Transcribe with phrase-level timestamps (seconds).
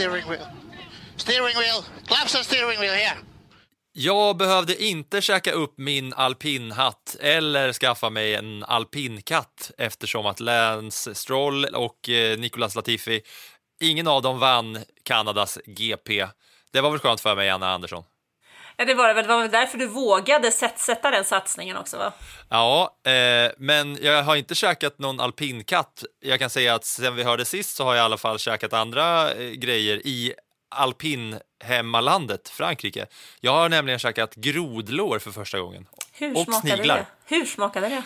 [0.00, 0.46] steering wheel.
[1.16, 3.18] Steering wheel, claps on steering wheel here.
[3.92, 11.14] Jag behövde inte käka upp min alpinhatt eller skaffa mig en alpinkatt eftersom att Lance
[11.14, 13.22] Stroll och eh, Nicolas Latifi,
[13.80, 16.26] ingen av dem vann Kanadas GP.
[16.72, 18.04] Det var väl skönt för mig, Anna Andersson.
[18.80, 19.26] Ja, det var det väl.
[19.26, 22.12] Det var väl därför du vågade sätt, sätta den satsningen också, va?
[22.48, 26.04] Ja, eh, men jag har inte käkat någon alpinkatt.
[26.20, 28.72] Jag kan säga att sen vi hörde sist så har jag i alla fall käkat
[28.72, 30.34] andra eh, grejer i
[30.70, 33.06] alpinhemmalandet Frankrike.
[33.40, 35.86] Jag har nämligen käkat grodlår för första gången.
[36.12, 36.96] Hur och smakade sniglar.
[36.96, 37.06] det?
[37.36, 38.02] Hur smakade det?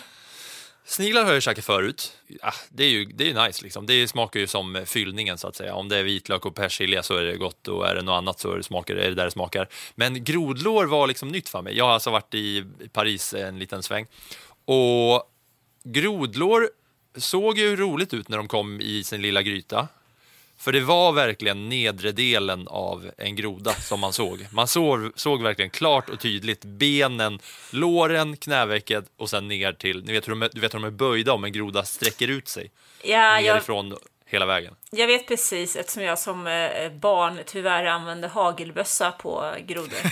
[0.87, 2.13] Sniglar har jag käkat förut.
[2.41, 3.85] Ah, det är ju det är ju nice liksom.
[3.85, 5.75] Det smakar ju som fyllningen så att säga.
[5.75, 8.39] Om det är vitlök och persilja så är det gott och är det något annat
[8.39, 9.69] så är det, smakar, är det där det smakar.
[9.95, 11.77] Men grodlår var liksom nytt för mig.
[11.77, 14.05] Jag har alltså varit i Paris en liten sväng
[14.65, 15.23] och
[15.83, 16.69] grodlår
[17.17, 19.87] såg ju roligt ut när de kom i sin lilla gryta.
[20.57, 24.47] För det var verkligen nedre delen av en groda som man såg.
[24.51, 27.39] Man såg, såg verkligen klart och tydligt benen,
[27.71, 30.91] låren, knävecket och sen ner till, ni vet hur de, du vet hur de är
[30.91, 32.71] böjda om en groda sträcker ut sig
[33.03, 34.75] Ja, jag, nerifrån hela vägen.
[34.91, 39.99] jag vet precis eftersom jag som eh, barn tyvärr använde hagelbössa på grodor.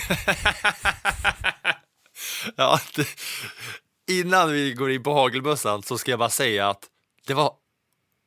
[2.56, 3.06] Ja, det,
[4.10, 6.84] innan vi går in på hagelbössan så ska jag bara säga att
[7.26, 7.52] det var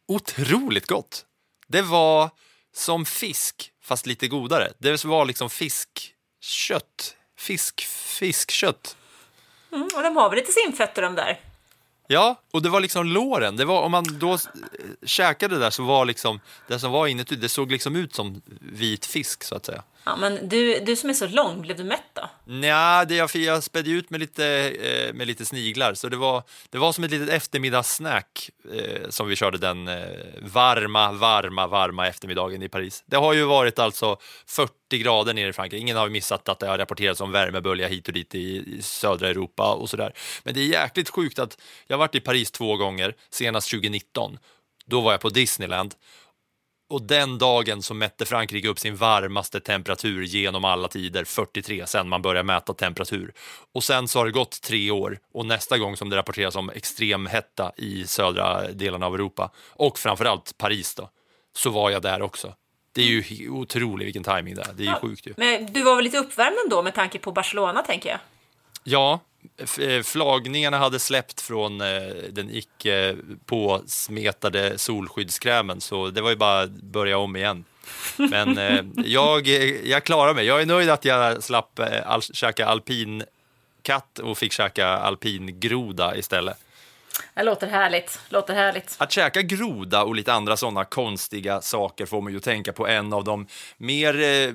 [0.07, 1.25] otroligt gott.
[1.67, 2.29] Det var
[2.73, 4.71] som fisk, fast lite godare.
[4.77, 7.15] Det var liksom fiskkött.
[7.37, 7.81] Fisk,
[8.19, 8.97] fiskkött.
[9.71, 11.39] Mm, och de har väl lite simfötter de där?
[12.07, 13.55] Ja, och det var liksom låren.
[13.55, 14.39] Det var, om man då eh,
[15.05, 18.41] käkade det där så var liksom det som var inuti, det såg liksom ut som
[18.59, 19.83] vit fisk så att säga.
[20.07, 22.29] Ja, men du, du som är så lång, blev du mätt då?
[22.45, 24.45] Nja, det jag, jag spädde ut med lite,
[24.81, 29.27] eh, med lite sniglar, så det var, det var som ett litet eftermiddagssnack eh, som
[29.27, 29.95] vi körde den eh,
[30.41, 33.03] varma, varma, varma eftermiddagen i Paris.
[33.05, 35.81] Det har ju varit alltså 40 grader nere i Frankrike.
[35.81, 39.29] Ingen har missat att det har rapporterats om värmebölja hit och dit i, i södra
[39.29, 40.13] Europa och sådär.
[40.43, 41.57] Men det är jäkligt sjukt att
[41.87, 44.37] jag har varit i Paris två gånger, senast 2019.
[44.85, 45.95] Då var jag på Disneyland
[46.89, 52.09] och den dagen så mätte Frankrike upp sin varmaste temperatur genom alla tider, 43, sen
[52.09, 53.33] man började mäta temperatur.
[53.73, 56.69] Och sen så har det gått tre år och nästa gång som det rapporteras om
[56.69, 61.09] extrem hetta i södra delen av Europa och framförallt Paris då,
[61.57, 62.53] så var jag där också.
[62.91, 64.73] Det är ju otroligt vilken timing det är.
[64.73, 65.33] Det är ju sjukt ju.
[65.37, 68.19] Men du var väl lite uppvärmd ändå med tanke på Barcelona, tänker jag?
[68.83, 69.19] Ja,
[70.03, 71.87] flagningarna hade släppt från eh,
[72.29, 73.15] den icke
[73.45, 77.65] påsmetade solskyddskrämen så det var ju bara att börja om igen.
[78.17, 79.47] Men eh, jag,
[79.83, 80.45] jag klarar mig.
[80.45, 86.57] Jag är nöjd att jag slapp eh, all, käka alpinkatt och fick käka alpingroda istället.
[87.33, 88.19] Det låter härligt.
[88.29, 88.95] Låter härligt.
[88.97, 93.13] Att käka groda och lite andra sådana konstiga saker får man ju tänka på en
[93.13, 93.47] av de
[93.77, 94.53] mer eh,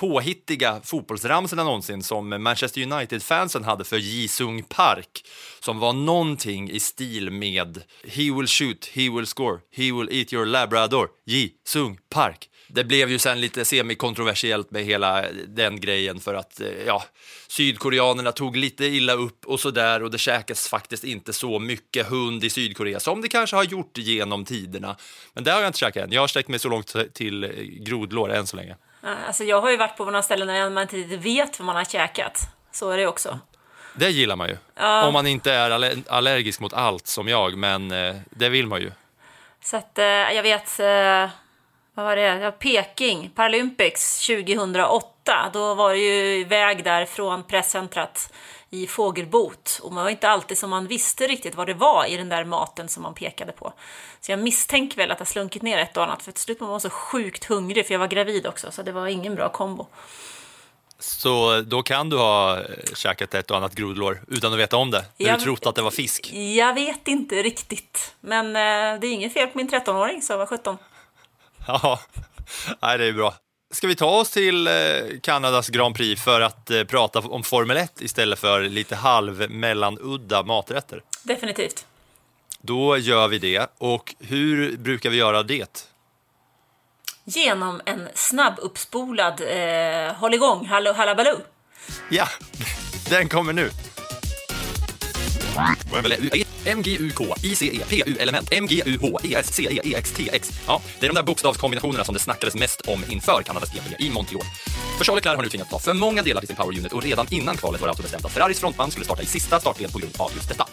[0.00, 5.24] påhittiga fotbollsramsorna någonsin som Manchester United-fansen hade för Jisung Park
[5.60, 10.32] som var någonting i stil med He will shoot, he will score, he will eat
[10.32, 12.48] your labrador, Jisung Park.
[12.68, 17.04] Det blev ju sen lite semikontroversiellt med hela den grejen för att eh, ja,
[17.48, 22.44] sydkoreanerna tog lite illa upp och sådär och det käkas faktiskt inte så mycket hund
[22.44, 24.96] i Sydkorea som det kanske har gjort genom tiderna.
[25.34, 26.12] Men det har jag inte käkat än.
[26.12, 28.76] Jag har sträckt mig så långt till eh, grodlår än så länge.
[29.00, 31.76] Ja, Alltså, jag har ju varit på några ställen där man inte vet vad man
[31.76, 32.40] har käkat.
[32.72, 33.38] Så är det också.
[33.94, 34.56] Det gillar man ju.
[35.06, 38.80] Om man inte är aller- allergisk mot allt som jag, men eh, det vill man
[38.80, 38.92] ju.
[39.64, 40.80] Så att eh, jag vet...
[40.80, 41.28] Eh,
[41.94, 42.22] vad var det?
[42.22, 45.50] Ja, Peking, Paralympics 2008.
[45.52, 48.32] Då var det ju väg där från presscentrat
[48.70, 49.80] i fågelbot.
[49.82, 52.44] Och man var inte alltid som man visste riktigt vad det var i den där
[52.44, 53.72] maten som man pekade på.
[54.20, 56.22] Så jag misstänker väl att jag slunkit ner ett och annat.
[56.22, 58.70] För till slut var man så sjukt hungrig, för jag var gravid också.
[58.72, 59.86] Så det var ingen bra kombo.
[60.98, 62.58] Så då kan du ha
[62.94, 65.74] käkat ett och annat grodlår utan att veta om det, när Jag- du trott att
[65.74, 66.32] det var fisk.
[66.32, 68.14] Jag vet inte riktigt.
[68.20, 70.78] Men eh, det är inget fel på min 13-åring, så jag var 17.
[71.66, 72.00] Ja,
[72.82, 73.34] nej, det är bra.
[73.72, 74.72] Ska vi ta oss till eh,
[75.22, 81.02] Kanadas Grand Prix för att eh, prata om Formel 1 istället för lite halv-mellanudda maträtter?
[81.22, 81.86] Definitivt.
[82.60, 83.70] Då gör vi det.
[83.78, 85.86] Och hur brukar vi göra det?
[87.24, 91.40] Genom en snabbuppspolad eh, håll igång, hallo hallabaloo.
[92.08, 92.28] Ja,
[93.10, 93.70] den kommer nu.
[96.66, 99.80] MGUK, ICE, PU-element, MGUH, ES, CE,
[100.66, 104.10] Ja, det är de där bokstavskombinationerna som det snackades mest om inför Kanadas GP i
[104.10, 104.44] Montreal.
[104.98, 107.02] För Charles Leclerc har nu tvingats ta för många delar till sin power unit och
[107.02, 109.92] redan innan kvalet var det alltså bestämt att Ferraris frontman skulle starta i sista startled
[109.92, 110.66] på grund av just detta.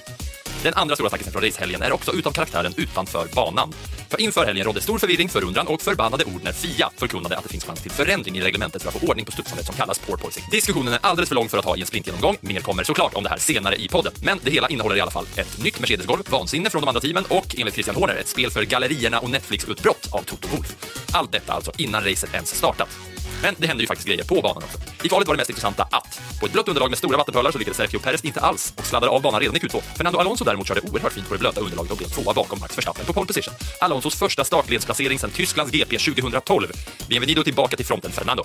[0.63, 3.73] Den andra stora snackisen från racehelgen är också utav karaktären utanför banan.
[4.09, 7.49] För inför helgen rådde stor förvirring, förundran och förbannade ord när FIA förkunnade att det
[7.49, 10.43] finns chans till förändring i reglementet för att få ordning på studsandet som kallas porpoising.
[10.51, 12.37] Diskussionen är alldeles för lång för att ha i en sprintgenomgång.
[12.41, 14.13] Mer kommer såklart om det här senare i podden.
[14.21, 17.25] Men det hela innehåller i alla fall ett nytt Mercedesgolv, vansinne från de andra teamen
[17.29, 20.75] och enligt Christian Horner ett spel för gallerierna och Netflix-utbrott av Toto Wolff.
[21.13, 23.16] Allt detta alltså innan racet ens startat.
[23.41, 24.77] Men det händer ju faktiskt grejer på banan också.
[25.03, 27.57] I kvalet var det mest intressanta att på ett blött underlag med stora vattenpölar så
[27.57, 29.81] lyckades Sergio Perez inte alls och sladdade av banan redan i Q2.
[29.97, 32.77] Fernando Alonso däremot körde oerhört fint på det blöta underlaget och blev tvåa bakom Max
[32.77, 33.53] Verstappen på pole position.
[33.81, 36.67] Alonsos första startledsplacering sedan Tysklands GP 2012.
[37.09, 38.43] Bienvenido tillbaka till fronten, Fernando.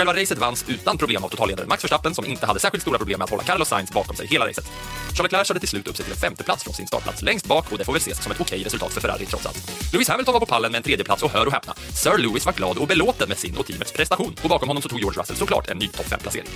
[0.00, 3.18] Själva racet vanns utan problem av totalledaren Max Verstappen som inte hade särskilt stora problem
[3.18, 4.64] med att hålla Carlos Sainz bakom sig hela racet.
[5.06, 7.72] Charles Leclerc körde till slut upp sig till en femteplats från sin startplats längst bak
[7.72, 9.92] och det får väl ses som ett okej resultat för Ferrari trots allt.
[9.92, 12.52] Lewis Hamilton var på pallen med en tredjeplats och hör och häpna, Sir Lewis var
[12.52, 15.36] glad och belåten med sin och teamets prestation och bakom honom så tog George Russell
[15.36, 16.48] såklart en ny topp 5-placering.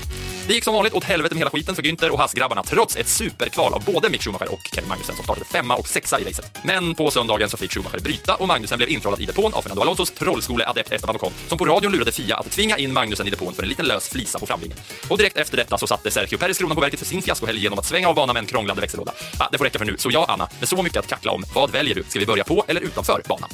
[0.46, 3.08] Det gick som vanligt åt helvete med hela skiten för Günther och Haas-grabbarna trots ett
[3.08, 6.58] superkval av både Mick Schumacher och Kevin Magnussen som startade femma och sexa i racet.
[6.62, 9.82] Men på söndagen så fick Schumacher bryta och Magnussen blev introllad i depån av Fernando
[9.82, 13.54] Alonsos trollskoleadept Esteban Ocon som på radion lurade Fia att tvinga in Magnussen i depån
[13.54, 14.76] för en liten lös flisa på framvingen.
[15.10, 17.78] Och direkt efter detta så satte Sergio Perez kronan på verket för sin fiaskohelg genom
[17.78, 19.12] att svänga av banan med en krånglande växellåda.
[19.38, 21.44] Ah, det får räcka för nu, så ja, Anna, med så mycket att kackla om,
[21.54, 22.02] vad väljer du?
[22.02, 23.50] Ska vi börja på eller utanför banan?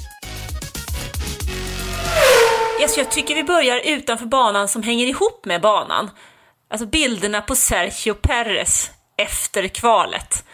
[2.80, 6.10] Yes, jag tycker vi börjar utanför banan som hänger ihop med banan.
[6.70, 10.44] Alltså bilderna på Sergio Perez efter kvalet.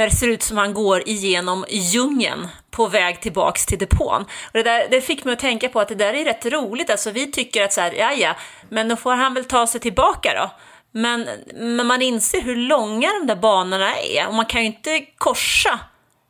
[0.00, 4.22] När det ser ut som han går igenom djungeln på väg tillbaks till depån.
[4.22, 6.90] Och det, där, det fick mig att tänka på att det där är rätt roligt.
[6.90, 8.36] Alltså vi tycker att så här, ja ja,
[8.68, 10.50] men då får han väl ta sig tillbaka då.
[10.90, 15.06] Men, men man inser hur långa de där banorna är och man kan ju inte
[15.16, 15.80] korsa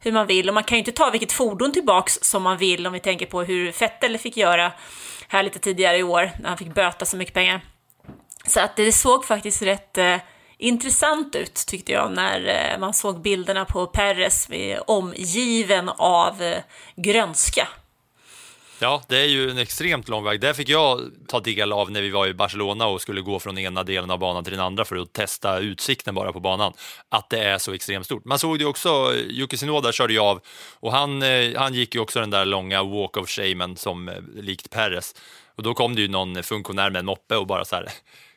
[0.01, 2.87] hur man vill och man kan ju inte ta vilket fordon tillbaks som man vill
[2.87, 4.73] om vi tänker på hur Vettel fick göra
[5.29, 7.61] här lite tidigare i år när han fick böta så mycket pengar.
[8.47, 10.17] Så att det såg faktiskt rätt eh,
[10.61, 14.49] intressant ut tyckte jag när eh, man såg bilderna på Perres
[14.87, 16.59] omgiven av eh,
[16.97, 17.69] grönska.
[18.83, 20.41] Ja, det är ju en extremt lång väg.
[20.41, 23.59] Det fick jag ta del av när vi var i Barcelona och skulle gå från
[23.59, 26.73] ena delen av banan till den andra för att testa utsikten bara på banan.
[27.09, 28.25] Att det är så extremt stort.
[28.25, 30.41] Man såg det också, Yuki Sinoda körde ju av
[30.81, 34.71] och han, eh, han gick ju också den där långa walk of shamen som likt
[34.71, 35.15] Perres.
[35.57, 37.89] Och då kom det ju någon funktionär med en moppe och bara så här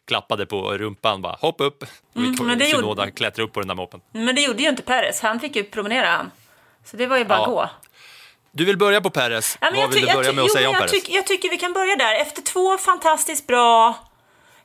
[0.07, 1.83] klappade på rumpan, bara hopp upp.
[1.83, 4.01] Och Mm, men det gjorde- Tsunoda klättrade upp på den där moppen.
[4.11, 6.31] Men det gjorde ju inte Perez, han fick ju promenera han.
[6.85, 7.45] Så det var ju bara Ja.
[7.45, 7.69] gå.
[8.51, 9.57] Du vill börja på Perez.
[9.61, 11.03] Ja, Vad vill du börja med att jo, säga om jag, Perez?
[11.03, 12.15] tyck- jag tycker vi kan börja där.
[12.21, 13.95] Efter två fantastiskt bra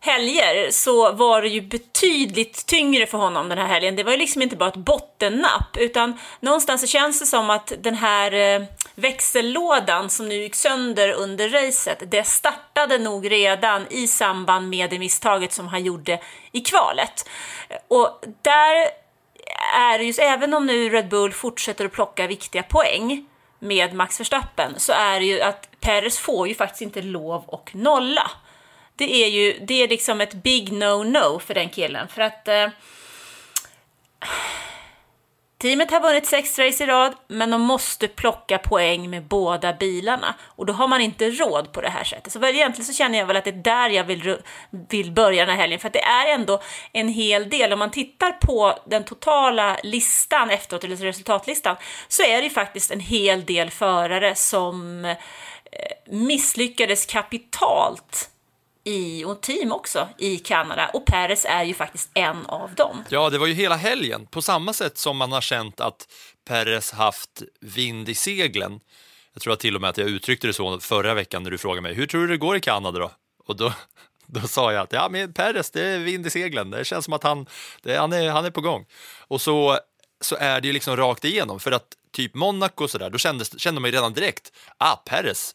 [0.00, 3.96] helger så var det ju betydligt tyngre för honom den här helgen.
[3.96, 7.72] Det var ju liksom inte bara ett bottennapp, utan någonstans så känns det som att
[7.80, 8.62] den här eh,
[8.94, 14.98] växellådan som nu gick sönder under racet, det startade nog redan i samband med det
[14.98, 16.20] misstaget som han gjorde
[16.52, 17.28] i kvalet.
[17.88, 18.88] Och där
[19.74, 23.26] är det just, även om nu Red Bull fortsätter att plocka viktiga poäng
[23.58, 27.70] med Max Verstappen, så är det ju att Perez får ju faktiskt inte lov och
[27.74, 28.30] nolla.
[28.98, 32.68] Det är ju, det är liksom ett big no-no för den killen, för att eh,
[35.58, 40.34] Teamet har vunnit sex race i rad, men de måste plocka poäng med båda bilarna.
[40.42, 42.32] Och då har man inte råd på det här sättet.
[42.32, 44.36] Så väl, egentligen så känner jag väl att det är där jag vill,
[44.88, 45.80] vill börja den här helgen.
[45.80, 46.62] För att det är ändå
[46.92, 47.72] en hel del.
[47.72, 51.76] Om man tittar på den totala listan efteråt, eller resultatlistan,
[52.08, 55.16] så är det ju faktiskt en hel del förare som eh,
[56.06, 58.30] misslyckades kapitalt
[58.85, 60.90] i, och team också, i Kanada.
[60.92, 63.04] Och Perez är ju faktiskt en av dem.
[63.08, 64.26] Ja, det var ju hela helgen.
[64.26, 66.08] På samma sätt som man har känt att
[66.49, 68.80] Perez haft vind i seglen
[69.32, 71.58] Jag tror att till och med att jag uttryckte det så förra veckan när du
[71.58, 73.11] frågade mig, hur tror du det går i Kanada då?
[73.44, 73.73] Och då,
[74.26, 76.70] då sa jag att ja, men Perez, det är vind i seglen.
[76.70, 77.47] Det känns som att han,
[77.82, 78.87] det, han, är, han är på gång.
[79.18, 79.78] Och så,
[80.20, 83.18] så är det ju liksom rakt igenom, för att typ Monaco och så där, då
[83.18, 85.54] kändes, kände man ju redan direkt, ah, Perez,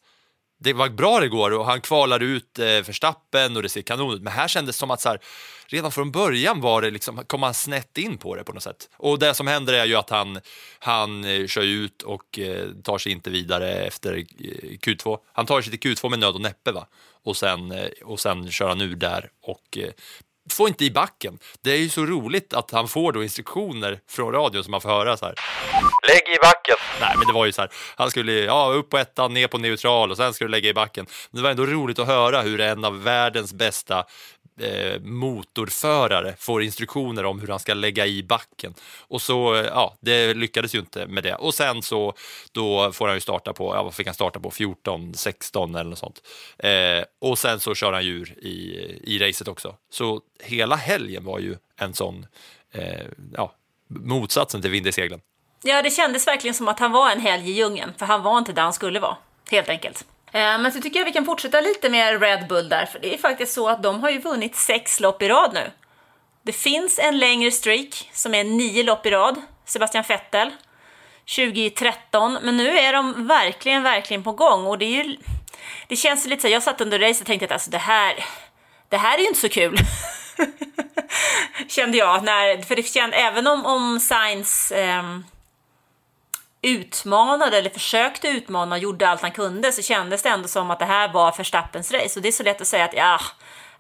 [0.63, 4.13] det var bra det går och han kvalar ut eh, Verstappen och det ser kanon
[4.13, 4.22] ut.
[4.22, 5.20] Men här kändes det som att så här,
[5.65, 8.89] redan från början var det liksom, kom han snett in på det på något sätt.
[8.98, 10.39] Och det som händer är ju att han,
[10.79, 14.24] han eh, kör ut och eh, tar sig inte vidare efter eh,
[14.79, 15.17] Q2.
[15.34, 16.88] Han tar sig till Q2 med nöd och näppe va?
[17.24, 19.91] Och sen, eh, och sen kör han ur där och eh,
[20.50, 21.39] får inte i backen.
[21.62, 24.89] Det är ju så roligt att han får då instruktioner från radion som man får
[24.89, 25.35] höra så här.
[26.07, 26.75] Lägg i backen!
[27.01, 27.71] Nej, men det var ju så här.
[27.95, 30.73] Han skulle ja, upp på ettan, ner på neutral och sen ska du lägga i
[30.73, 31.05] backen.
[31.31, 34.05] Men det var ändå roligt att höra hur en av världens bästa
[34.60, 38.74] eh, motorförare får instruktioner om hur han ska lägga i backen.
[39.07, 41.36] Och så, eh, ja, det lyckades ju inte med det.
[41.36, 42.13] Och sen så,
[42.51, 44.51] då får han ju starta på, ja, vad fick han starta på?
[44.51, 46.22] 14, 16 eller något sånt.
[46.57, 48.57] Eh, och sen så kör han djur i,
[49.03, 49.75] i racet också.
[49.89, 52.25] Så hela helgen var ju en sån,
[52.72, 53.53] eh, ja,
[53.88, 55.22] motsatsen till vind i seglen.
[55.63, 58.38] Ja, det kändes verkligen som att han var en helg i djungeln, för han var
[58.38, 59.17] inte där han skulle vara,
[59.51, 60.05] helt enkelt.
[60.34, 63.13] Eh, men så tycker jag vi kan fortsätta lite med Red Bull där, för det
[63.13, 65.72] är faktiskt så att de har ju vunnit sex lopp i rad nu.
[66.42, 70.52] Det finns en längre streak som är nio lopp i rad, Sebastian Vettel,
[71.36, 75.18] 2013, men nu är de verkligen, verkligen på gång och det är ju,
[75.88, 78.25] det känns ju lite så, jag satt under racet och tänkte att alltså det här,
[78.90, 79.78] det här är ju inte så kul.
[81.68, 85.04] Kände jag, när, för det kände, även om, om Sainz eh,
[86.63, 90.79] utmanade eller försökte utmana och gjorde allt han kunde så kändes det ändå som att
[90.79, 92.20] det här var Verstappens race.
[92.20, 93.20] Och det är så lätt att säga att ja,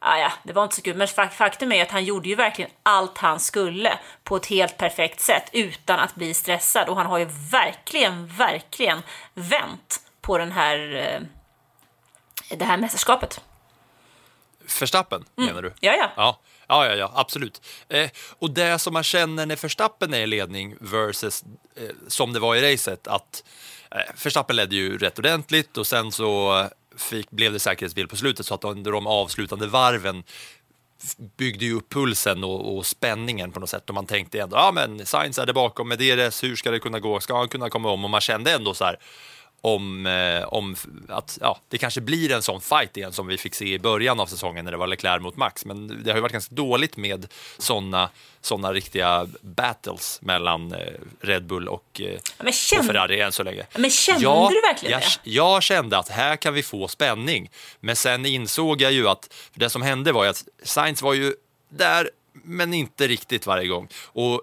[0.01, 0.97] ja, ja det var inte så kul.
[0.97, 5.19] Men faktum är att han gjorde ju verkligen allt han skulle på ett helt perfekt
[5.19, 6.89] sätt utan att bli stressad.
[6.89, 9.01] Och han har ju verkligen, verkligen
[9.33, 13.41] vänt på den här, eh, det här mästerskapet.
[14.79, 15.73] Verstappen, menar du?
[15.79, 16.11] Ja, ja.
[16.15, 17.61] Ja, ja, ja, ja absolut.
[17.89, 21.43] Eh, och det som man känner när Verstappen är i ledning versus
[21.75, 23.43] eh, som det var i racet, att
[23.91, 26.63] eh, Verstappen ledde ju rätt ordentligt och sen så
[26.97, 30.23] fick, blev det säkerhetsbil på slutet så att under de avslutande varven
[31.37, 34.71] byggde ju upp pulsen och, och spänningen på något sätt och man tänkte ändå, ja
[34.71, 37.69] men Sainz är där bakom med DRS, hur ska det kunna gå, ska han kunna
[37.69, 38.03] komma om?
[38.03, 38.99] Och man kände ändå så här
[39.65, 40.75] om, eh, om
[41.09, 44.19] att ja, det kanske blir en sån fight igen som vi fick se i början
[44.19, 45.65] av säsongen när det var Leclerc mot Max.
[45.65, 47.27] Men det har ju varit ganska dåligt med
[47.57, 48.09] såna,
[48.41, 50.79] såna riktiga battles mellan eh,
[51.21, 53.65] Red Bull och, eh, men känn- och Ferrari än så länge.
[53.75, 55.29] Men kände du verkligen jag, det?
[55.29, 57.49] Jag kände att här kan vi få spänning.
[57.79, 61.33] Men sen insåg jag ju att det som hände var ju att Sainz var ju
[61.69, 63.87] där, men inte riktigt varje gång.
[64.05, 64.41] Och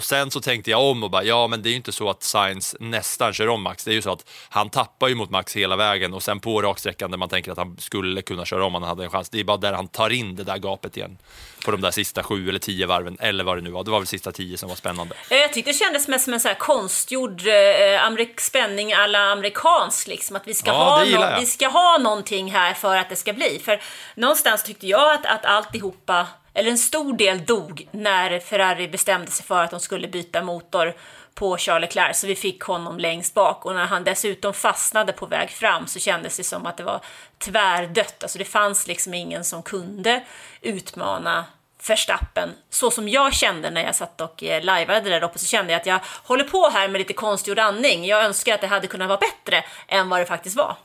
[0.00, 2.22] sen så tänkte jag om och bara, ja men det är ju inte så att
[2.22, 3.84] Sainz nästan kör om Max.
[3.84, 6.62] Det är ju så att han tappar ju mot Max hela vägen och sen på
[6.62, 9.28] raksträckan där man tänker att han skulle kunna köra om han hade en chans.
[9.30, 11.18] Det är bara där han tar in det där gapet igen.
[11.64, 13.84] På de där sista sju eller tio varven, eller vad det nu var.
[13.84, 15.14] Det var väl sista tio som var spännande.
[15.30, 20.06] Ja, Jag tyckte det kändes mest som en så här konstgjord eh, spänning alla amerikansk
[20.06, 20.36] liksom.
[20.36, 21.40] Att vi ska, Ja, ha jag.
[21.40, 23.60] vi ska ha någonting här för att det ska bli.
[23.64, 23.82] För
[24.14, 29.46] någonstans tyckte jag att, att alltihopa, eller en stor del dog när Ferrari bestämde sig
[29.46, 30.94] för att de skulle byta motor
[31.34, 33.66] på Charles Leclerc, så vi fick honom längst bak.
[33.66, 37.00] Och när han dessutom fastnade på väg fram så kändes det som att det var
[37.38, 38.22] tvärdött.
[38.22, 40.24] Alltså det fanns liksom ingen som kunde
[40.60, 41.44] utmana
[41.88, 45.72] Verstappen, så som jag kände när jag satt och eh, lajvade där uppe, så kände
[45.72, 48.04] jag att jag håller på här med lite konstgjord andning.
[48.04, 50.76] Jag önskar att det hade kunnat vara bättre än vad det faktiskt var.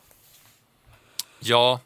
[1.39, 1.79] Ja,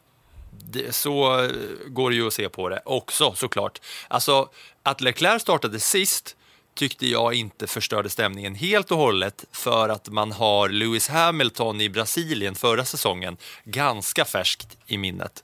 [0.64, 1.52] det, så eh,
[1.88, 3.82] går det ju att se på det också såklart.
[4.08, 4.50] Alltså,
[4.84, 6.36] att Leclerc startade sist
[6.76, 11.90] tyckte jag inte förstörde stämningen helt och hållet för att man har Lewis Hamilton i
[11.90, 15.44] Brasilien förra säsongen ganska färskt i minnet.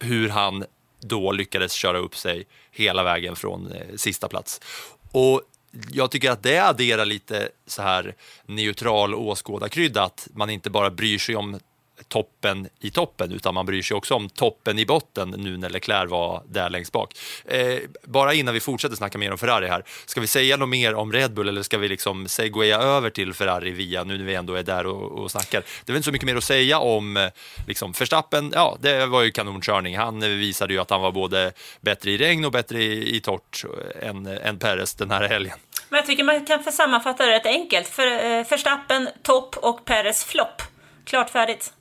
[0.00, 0.64] Hur han
[1.00, 4.60] då lyckades köra upp sig hela vägen från eh, sista plats.
[5.12, 5.42] Och
[5.92, 8.14] jag tycker att det adderar lite så här
[8.46, 11.60] neutral åskådarkrydda, att man inte bara bryr sig om
[12.08, 16.10] toppen i toppen, utan man bryr sig också om toppen i botten nu när Leclerc
[16.10, 17.14] var där längst bak.
[17.44, 20.94] Eh, bara innan vi fortsätter snacka mer om Ferrari här, ska vi säga något mer
[20.94, 24.34] om Red Bull eller ska vi liksom segwaya över till Ferrari via, nu när vi
[24.34, 25.60] ändå är där och, och snackar?
[25.60, 27.28] Det är väl inte så mycket mer att säga om eh,
[27.66, 29.96] liksom, Verstappen, ja det var ju kanonkörning.
[29.96, 33.20] Han eh, visade ju att han var både bättre i regn och bättre i, i
[33.20, 33.64] torrt
[34.00, 35.58] eh, än, än Perez den här helgen.
[35.88, 37.88] Men jag tycker man kan sammanfatta det rätt enkelt.
[37.88, 40.62] För, eh, Verstappen topp och Perez flopp.
[41.04, 41.72] Klart färdigt.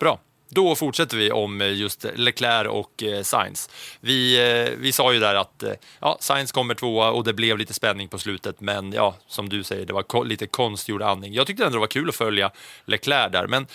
[0.00, 0.18] Bra.
[0.48, 3.70] Då fortsätter vi om eh, just Leclerc och eh, Sainz.
[4.00, 5.64] Vi, eh, vi sa ju där att
[6.00, 9.62] ja, Sainz kommer tvåa och det blev lite spänning på slutet, men ja, som du
[9.62, 11.34] säger, det var lite konstgjord andning.
[11.34, 12.50] Jag tyckte ändå det var kul att följa
[12.84, 13.66] Leclerc där, men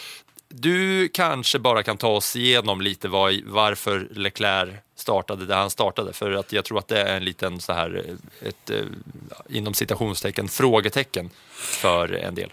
[0.49, 6.13] du kanske bara kan ta oss igenom lite var, varför Leclerc startade där han startade,
[6.13, 8.03] för att jag tror att det är en liten så här,
[8.41, 8.71] ett,
[9.49, 12.51] inom citationstecken, frågetecken för en del.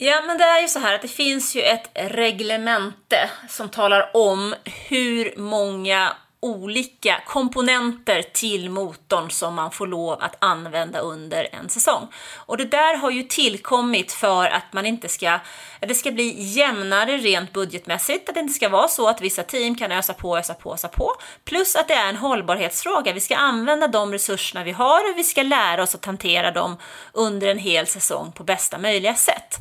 [0.00, 4.10] Ja, men det är ju så här att det finns ju ett reglemente som talar
[4.16, 4.54] om
[4.88, 12.08] hur många olika komponenter till motorn som man får lov att använda under en säsong.
[12.36, 15.40] Och det där har ju tillkommit för att man inte ska,
[15.80, 19.74] det ska bli jämnare rent budgetmässigt, att det inte ska vara så att vissa team
[19.74, 21.14] kan ösa på, ösa på, ösa på.
[21.44, 23.12] Plus att det är en hållbarhetsfråga.
[23.12, 26.76] Vi ska använda de resurserna vi har och vi ska lära oss att hantera dem
[27.12, 29.58] under en hel säsong på bästa möjliga sätt.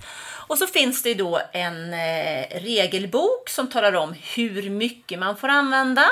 [0.47, 5.37] Och så finns det ju då en eh, regelbok som talar om hur mycket man
[5.37, 6.09] får använda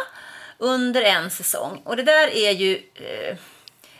[0.57, 1.81] under en säsong.
[1.85, 3.37] Och det där är ju eh,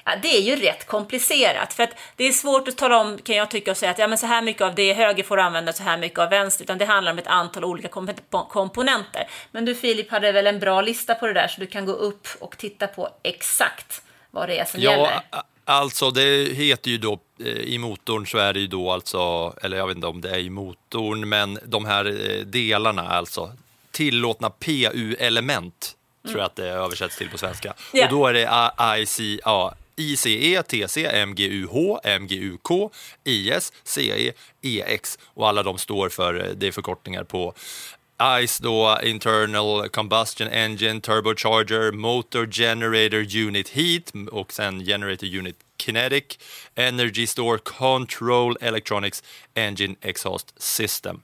[0.07, 3.35] Ja, det är ju rätt komplicerat för att det är svårt att tala om kan
[3.35, 5.74] jag tycka och säga att ja, men så här mycket av det höger får använda
[5.74, 9.27] så här mycket av vänster utan det handlar om ett antal olika komp- komponenter.
[9.51, 11.91] Men du Filip hade väl en bra lista på det där så du kan gå
[11.91, 15.03] upp och titta på exakt vad det är som gäller.
[15.03, 18.91] Ja, a- alltså det heter ju då eh, i motorn så är det ju då
[18.91, 23.07] alltså, eller jag vet inte om det är i motorn, men de här eh, delarna
[23.09, 23.51] alltså
[23.91, 25.95] tillåtna PU-element
[26.27, 27.74] tror jag att det översätts till på svenska.
[27.94, 28.05] Ja.
[28.05, 32.91] Och då är det A- IC, ja, ICE, TC, MGUH, MGUK,
[33.24, 37.53] IS, CE, EX och alla de står för, eh, det är förkortningar på
[38.41, 46.24] ICE då, Internal Combustion Engine, Turbocharger, Motor Generator Unit Heat och sen Generator Unit Kinetic,
[46.75, 51.22] Energy Store Control Electronics Engine Exhaust System.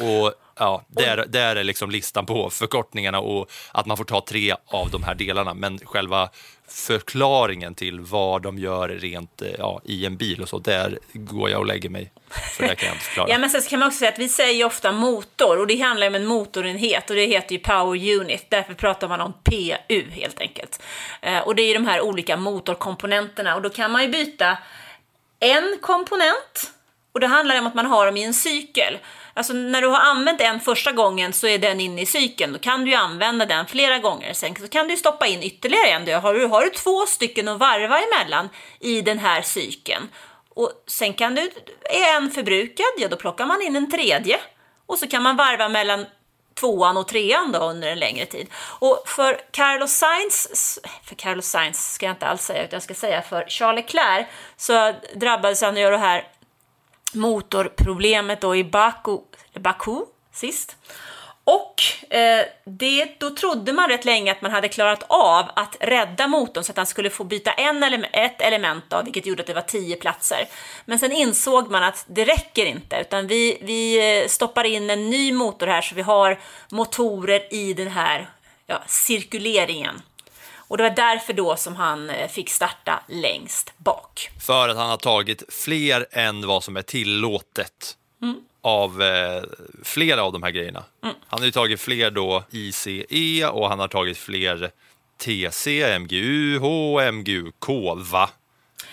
[0.00, 4.54] Och ja, där, där är liksom listan på förkortningarna och att man får ta tre
[4.66, 5.54] av de här delarna.
[5.54, 6.30] Men själva
[6.68, 11.50] förklaringen till vad de gör rent eh, ja, i en bil och så, där går
[11.50, 12.12] jag och lägger mig.
[12.56, 13.30] För det kan jag inte förklara.
[13.30, 15.80] Ja, men sen så kan man också säga att vi säger ofta motor och det
[15.80, 18.46] handlar om en motorenhet och det heter ju power unit.
[18.48, 20.82] Därför pratar man om PU helt enkelt.
[21.22, 24.58] Eh, och det är de här olika motorkomponenterna och då kan man ju byta
[25.40, 26.72] en komponent
[27.12, 28.98] och det handlar om att man har dem i en cykel.
[29.34, 32.52] Alltså när du har använt en första gången så är den inne i cykeln.
[32.52, 34.32] Då kan du ju använda den flera gånger.
[34.32, 36.04] Sen så kan du stoppa in ytterligare en.
[36.04, 38.48] Då har du, har du två stycken att varva emellan
[38.80, 40.08] i den här cykeln.
[40.48, 41.50] Och sen kan du,
[41.82, 44.40] är en förbrukad, ja då plockar man in en tredje.
[44.86, 46.06] Och så kan man varva mellan
[46.54, 48.46] tvåan och trean då under en längre tid.
[48.78, 52.94] Och för Carlos Sainz, för Carlos Sainz ska jag inte alls säga, utan jag ska
[52.94, 56.26] säga för Charles Leclerc, så drabbades han av det här
[57.14, 59.18] motorproblemet då i Baku,
[59.54, 60.00] Baku
[60.32, 60.76] sist.
[61.44, 61.74] Och
[62.14, 66.64] eh, det, då trodde man rätt länge att man hade klarat av att rädda motorn
[66.64, 69.54] så att han skulle få byta en ele ett element av, vilket gjorde att det
[69.54, 70.48] var tio platser.
[70.84, 75.10] Men sen insåg man att det räcker inte, utan vi, vi eh, stoppar in en
[75.10, 78.30] ny motor här så vi har motorer i den här
[78.66, 80.02] ja, cirkuleringen.
[80.74, 84.30] Och det var därför då som han eh, fick starta längst bak.
[84.46, 87.96] För att han har tagit fler än vad som är tillåtet
[88.62, 89.42] av eh,
[89.84, 90.84] flera av de här grejerna.
[91.02, 94.70] Han har ju tagit fler då ICE och han har tagit fler
[95.16, 98.30] TC, MGUH, MGUK, va?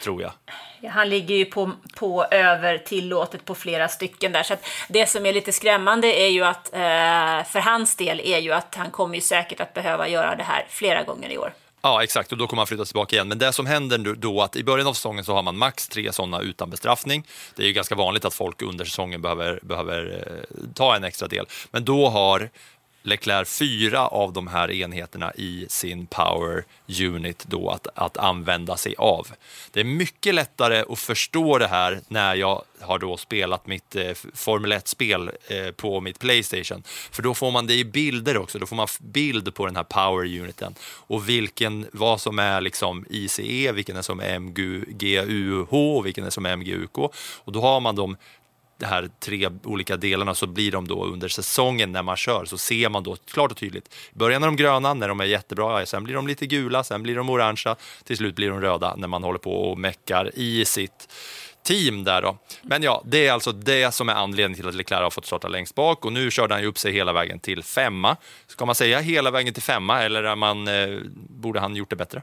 [0.04, 0.32] Tror jag.
[0.82, 4.44] Ja, han ligger ju på, på över tillåtet på flera stycken där.
[4.44, 4.56] Så
[4.90, 8.76] det som är lite skrämmande är ju att eh, för hans del är ju att
[8.76, 11.54] han kommer ju säkert att behöva göra det här flera gånger i år.
[11.84, 12.32] Ja, exakt.
[12.32, 13.28] Och då kommer han flytta tillbaka igen.
[13.28, 15.88] Men det som händer nu då att i början av säsongen så har man max
[15.88, 17.24] tre sådana utan bestraffning.
[17.56, 21.28] Det är ju ganska vanligt att folk under säsongen behöver, behöver eh, ta en extra
[21.28, 21.46] del.
[21.72, 22.50] Men då har
[23.04, 26.64] Leclerc fyra av de här enheterna i sin power
[27.02, 29.28] unit då att, att använda sig av.
[29.72, 34.12] Det är mycket lättare att förstå det här när jag har då spelat mitt eh,
[34.34, 36.84] Formel 1-spel eh, på mitt Playstation.
[36.86, 39.84] För då får man det i bilder också, då får man bild på den här
[39.84, 46.26] power uniten och vilken, vad som är liksom ICE, vilken är som MGUH och vilken
[46.26, 46.98] är som MGUK.
[47.44, 48.18] Och då har man dem
[48.82, 52.58] de här tre olika delarna så blir de då under säsongen när man kör så
[52.58, 53.94] ser man då klart och tydligt.
[54.16, 57.04] I början är de gröna när de är jättebra, sen blir de lite gula, sen
[57.04, 60.66] blir de orangea, till slut blir de röda när man håller på och meckar i
[60.66, 61.08] sitt
[61.64, 62.38] team där då.
[62.62, 65.48] Men ja, det är alltså det som är anledningen till att Leclerc har fått starta
[65.48, 68.18] längst bak och nu körde han ju upp sig hela vägen till femma.
[68.48, 71.96] Ska man säga hela vägen till femma eller är man, eh, borde han gjort det
[71.96, 72.22] bättre?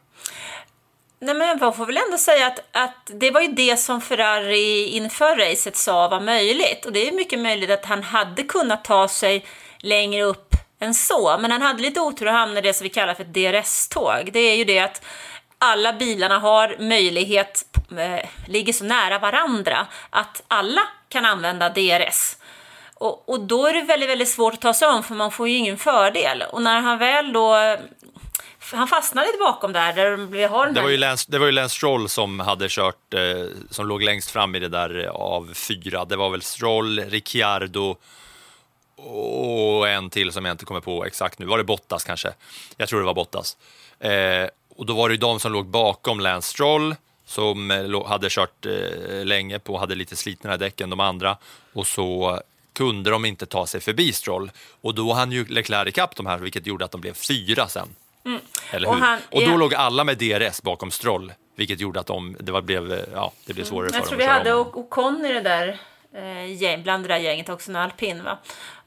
[1.20, 4.84] Nej, men man får väl ändå säga att, att det var ju det som Ferrari
[4.84, 6.86] inför racet sa var möjligt.
[6.86, 9.44] Och det är mycket möjligt att han hade kunnat ta sig
[9.78, 11.38] längre upp än så.
[11.40, 14.30] Men han hade lite otur och hamnade i det som vi kallar för ett DRS-tåg.
[14.32, 15.04] Det är ju det att
[15.58, 22.36] alla bilarna har möjlighet, eh, ligger så nära varandra, att alla kan använda DRS.
[22.94, 25.48] Och, och då är det väldigt, väldigt svårt att ta sig om för man får
[25.48, 26.44] ju ingen fördel.
[26.52, 27.76] Och när han väl då
[28.76, 29.92] han fastnade bakom där.
[29.92, 32.66] där vi har den Det var ju Lance, det var ju Lance Stroll som hade
[32.68, 33.20] kört, eh,
[33.70, 36.04] som låg längst fram i det där eh, av fyra.
[36.04, 37.96] Det var väl Stroll, Ricciardo
[38.96, 41.46] och en till som jag inte kommer på exakt nu.
[41.46, 42.32] Var det Bottas kanske?
[42.76, 43.56] Jag tror det var Bottas.
[44.00, 46.94] Eh, och då var det ju de som låg bakom Lance Stroll
[47.26, 51.36] som eh, hade kört eh, länge på, hade lite slitnare däck än de andra
[51.72, 52.40] och så
[52.72, 54.50] kunde de inte ta sig förbi Stroll
[54.80, 57.88] och då hann ju Leclerc ikapp de här vilket gjorde att de blev fyra sen.
[58.70, 59.02] Eller Och hur?
[59.02, 59.56] han- och då ja.
[59.56, 63.54] låg alla med DRS bakom Stroll, vilket gjorde att de, det, var, blev, ja, det
[63.54, 64.66] blev svårare Jag för tror dem vi att hade köra om.
[64.66, 65.78] O- Ocon i det där
[66.14, 68.38] eh, bland det där gänget också, en alpin va.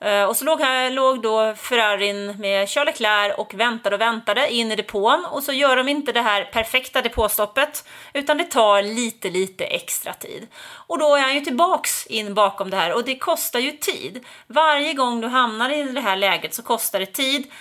[0.10, 4.54] Eh, och så låg, här, låg då Ferrarin med Charles Leclerc och väntade och väntade
[4.54, 8.82] in i depån och så gör de inte det här perfekta depåstoppet utan det tar
[8.82, 10.47] lite, lite extra tid.
[10.88, 14.25] Och då är han ju tillbaks in bakom det här och det kostar ju tid.
[14.47, 17.51] Varje gång du hamnar i det här läget så kostar det tid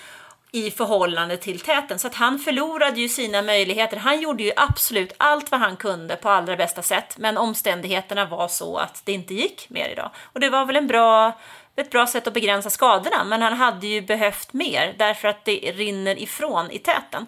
[0.52, 1.98] i förhållande till täten.
[1.98, 3.96] Så att han förlorade ju sina möjligheter.
[3.96, 8.48] Han gjorde ju absolut allt vad han kunde på allra bästa sätt, men omständigheterna var
[8.48, 10.10] så att det inte gick mer idag.
[10.22, 11.38] Och det var väl en bra,
[11.76, 15.72] ett bra sätt att begränsa skadorna, men han hade ju behövt mer därför att det
[15.76, 17.26] rinner ifrån i täten.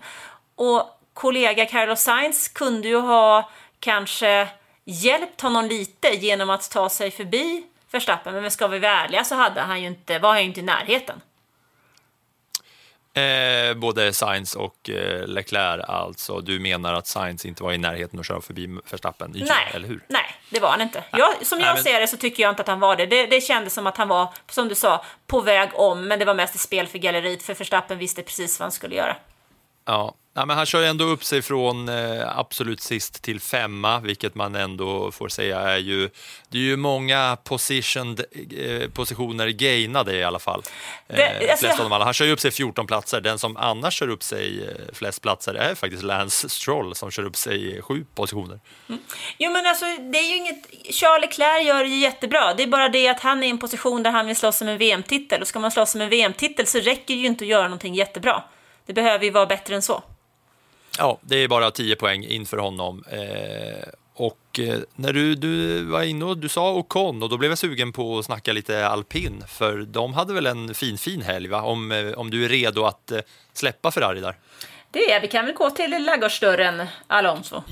[0.55, 4.49] Och kollega Carlos Sainz kunde ju ha kanske
[4.85, 9.35] hjälpt honom lite genom att ta sig förbi Verstappen, men ska vi vara ärliga så
[9.35, 11.21] hade han ju inte, var han ju inte i närheten.
[13.15, 16.41] Eh, både Sainz och eh, Leclerc alltså.
[16.41, 19.33] Du menar att Sainz inte var i närheten att köra förbi Verstappen?
[19.35, 20.05] Ja, Nej, eller hur?
[20.09, 21.05] nej, det var han inte.
[21.13, 23.07] Jag, som Nej, jag men- ser det så tycker jag inte att han var det.
[23.07, 23.27] det.
[23.27, 26.35] Det kändes som att han var, som du sa, på väg om, men det var
[26.35, 29.17] mest ett spel för galleriet, för Verstappen visste precis vad han skulle göra.
[29.85, 30.15] Ja.
[30.35, 34.55] Nej, men han kör ändå upp sig från eh, absolut sist till femma, vilket man
[34.55, 36.11] ändå får säga är ju...
[36.49, 40.63] Det är ju många eh, positioner gainade i alla fall.
[41.09, 42.05] Eh, Det- alltså, flest jag- av dem alla.
[42.05, 43.21] Han kör ju upp sig 14 platser.
[43.21, 47.23] Den som annars kör upp sig eh, flest platser är faktiskt Lance Stroll som kör
[47.25, 48.61] upp sig sju positioner.
[49.39, 50.65] Jo men alltså, det är ju inget...
[50.91, 52.55] Charles Leclerc gör det ju jättebra.
[52.55, 54.69] Det är bara det att han är i en position där han vill slåss om
[54.69, 55.41] en VM-titel.
[55.43, 57.95] Och ska man slåss om en VM-titel så räcker det ju inte att göra någonting
[57.95, 58.43] jättebra.
[58.93, 60.03] Det behöver ju vara bättre än så.
[60.99, 63.05] Ja, det är bara 10 poäng inför honom.
[63.11, 67.51] Eh, och eh, när du, du var inne och du sa Ocon och då blev
[67.51, 71.49] jag sugen på att snacka lite alpin för de hade väl en fin fin helg
[71.49, 71.63] va?
[71.63, 73.21] Om, eh, om du är redo att eh,
[73.53, 74.37] släppa Ferrari där?
[74.91, 77.63] Det är, vi kan väl gå till laggårdsdörren, Alonso.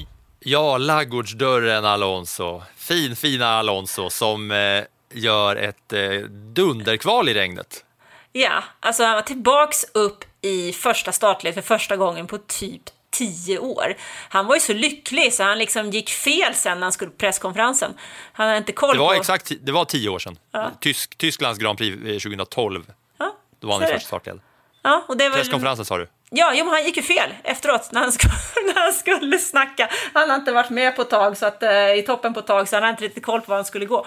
[0.40, 2.62] Ja, laggårdsdörren Alonso.
[2.76, 7.85] Fin fina Alonso som eh, gör ett eh, dunderkval i regnet.
[8.33, 13.59] Ja, alltså han var tillbaks upp i första startled för första gången på typ tio
[13.59, 13.94] år.
[14.29, 17.16] Han var ju så lycklig så han liksom gick fel sen när han skulle på
[17.16, 17.94] presskonferensen.
[18.33, 19.20] Han hade inte koll Det var på...
[19.20, 20.38] exakt det var tio år sedan.
[20.81, 22.85] Tysk, Tysklands Grand Prix eh, 2012.
[23.18, 23.92] Ja, Då var han i det.
[23.92, 24.40] första startled.
[24.83, 25.37] Ja, och det var...
[25.37, 26.09] Presskonferensen sa du?
[26.31, 28.33] Ja, jo, men han gick ju fel efteråt när han, skulle,
[28.74, 29.88] när han skulle snacka.
[30.14, 32.76] Han har inte varit med på tag, så att, eh, i toppen på tag, så
[32.76, 34.07] han har inte riktigt koll på var han skulle gå.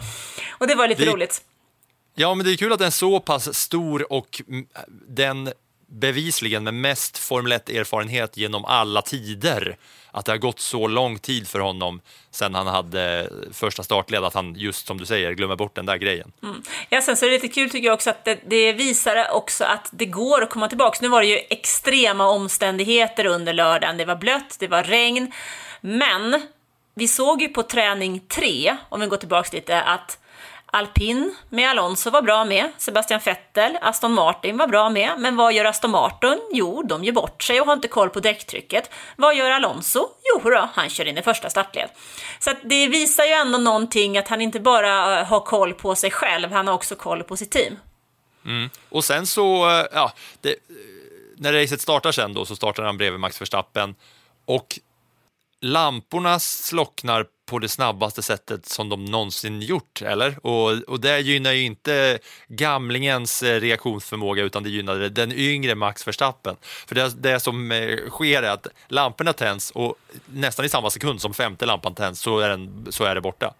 [0.51, 1.41] Och det var lite Vi- roligt.
[2.15, 4.65] Ja, men det är kul att en så pass stor och mm,
[5.07, 5.51] den
[5.93, 9.77] bevisligen med mest Formel 1-erfarenhet genom alla tider,
[10.11, 12.01] att det har gått så lång tid för honom
[12.31, 15.97] sen han hade första startled, att han just som du säger glömmer bort den där
[15.97, 16.31] grejen.
[16.43, 16.63] Mm.
[16.89, 19.63] Ja, sen så är det lite kul tycker jag också att det, det visar också
[19.63, 20.97] att det går att komma tillbaka.
[21.01, 23.97] Nu var det ju extrema omständigheter under lördagen.
[23.97, 25.31] Det var blött, det var regn.
[25.81, 26.41] Men
[26.95, 30.19] vi såg ju på träning tre, om vi går tillbaka lite, att
[30.75, 35.53] Alpin med Alonso var bra med, Sebastian Vettel, Aston Martin var bra med, men vad
[35.53, 36.39] gör Aston Martin?
[36.51, 38.89] Jo, de gör bort sig och har inte koll på däcktrycket.
[39.15, 40.07] Vad gör Alonso?
[40.23, 41.89] Jo då, han kör in i första startled.
[42.39, 45.95] Så att det visar ju ändå någonting att han inte bara eh, har koll på
[45.95, 47.79] sig själv, han har också koll på sitt team.
[48.45, 48.69] Mm.
[48.89, 50.55] Och sen så, eh, ja, det, eh,
[51.37, 53.95] när racet startar sen då så startar han bredvid Max Verstappen
[54.45, 54.79] och
[55.61, 60.45] lamporna slocknar på det snabbaste sättet som de någonsin gjort, eller?
[60.45, 66.07] Och, och det gynnar ju inte gamlingens eh, reaktionsförmåga utan det gynnar den yngre Max
[66.07, 66.55] Verstappen.
[66.87, 71.21] För det, det som eh, sker är att lamporna tänds och nästan i samma sekund
[71.21, 73.53] som femte lampan tänds så är, den, så är det borta.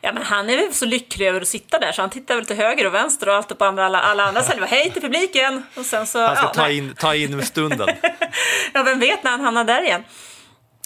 [0.00, 2.46] Ja, men han är väl så lycklig över att sitta där så han tittar väl
[2.46, 4.68] till höger och vänster och allt på andra, alla, alla andra ställen.
[4.68, 5.62] Hej till publiken!
[5.74, 6.78] Och sen så, Han ska ja, ta nej.
[6.78, 7.88] in, ta in stunden.
[8.72, 10.04] ja, vem vet när han hamnar där igen.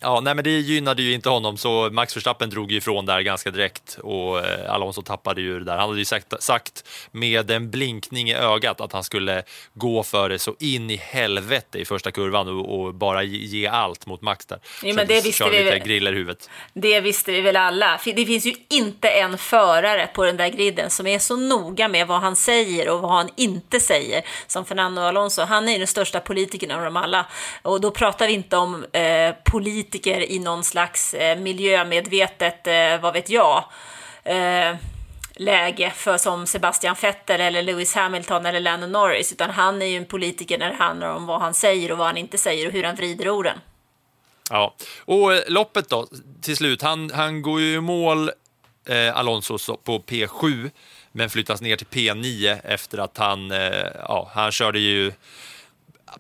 [0.03, 3.21] Ja, nej, men det gynnade ju inte honom, så Max Verstappen drog ju ifrån där
[3.21, 5.77] ganska direkt och eh, Alonso tappade ju det där.
[5.77, 9.43] Han hade ju sagt, sagt med en blinkning i ögat att han skulle
[9.75, 14.07] gå för det så in i helvete i första kurvan och, och bara ge, allt
[14.07, 14.59] mot Max där.
[14.83, 15.79] Jo, men Så det visste vi lite väl.
[15.79, 16.51] griller i huvudet.
[16.75, 18.01] Det visste vi väl alla.
[18.05, 22.07] Det finns ju inte en förare på den där griden som är så noga med
[22.07, 25.43] vad han säger och vad han inte säger som Fernando Alonso.
[25.43, 27.27] Han är ju den största politikern av dem alla.
[27.63, 29.03] Och då pratar vi inte om eh,
[29.45, 33.65] politiker i någon slags eh, miljömedvetet, eh, vad vet jag,
[34.25, 34.77] eh,
[35.37, 39.97] läge för som Sebastian Vettel eller Lewis Hamilton eller Lennon Norris, utan han är ju
[39.97, 42.73] en politiker när det handlar om vad han säger och vad han inte säger och
[42.73, 43.59] hur han vrider orden.
[44.51, 46.07] Ja, och eh, loppet då,
[46.43, 48.31] till slut, han, han går ju i mål,
[48.89, 50.71] eh, Alonso, på P7,
[51.13, 55.13] men flyttas ner till P9 efter att han, eh, ja, han körde ju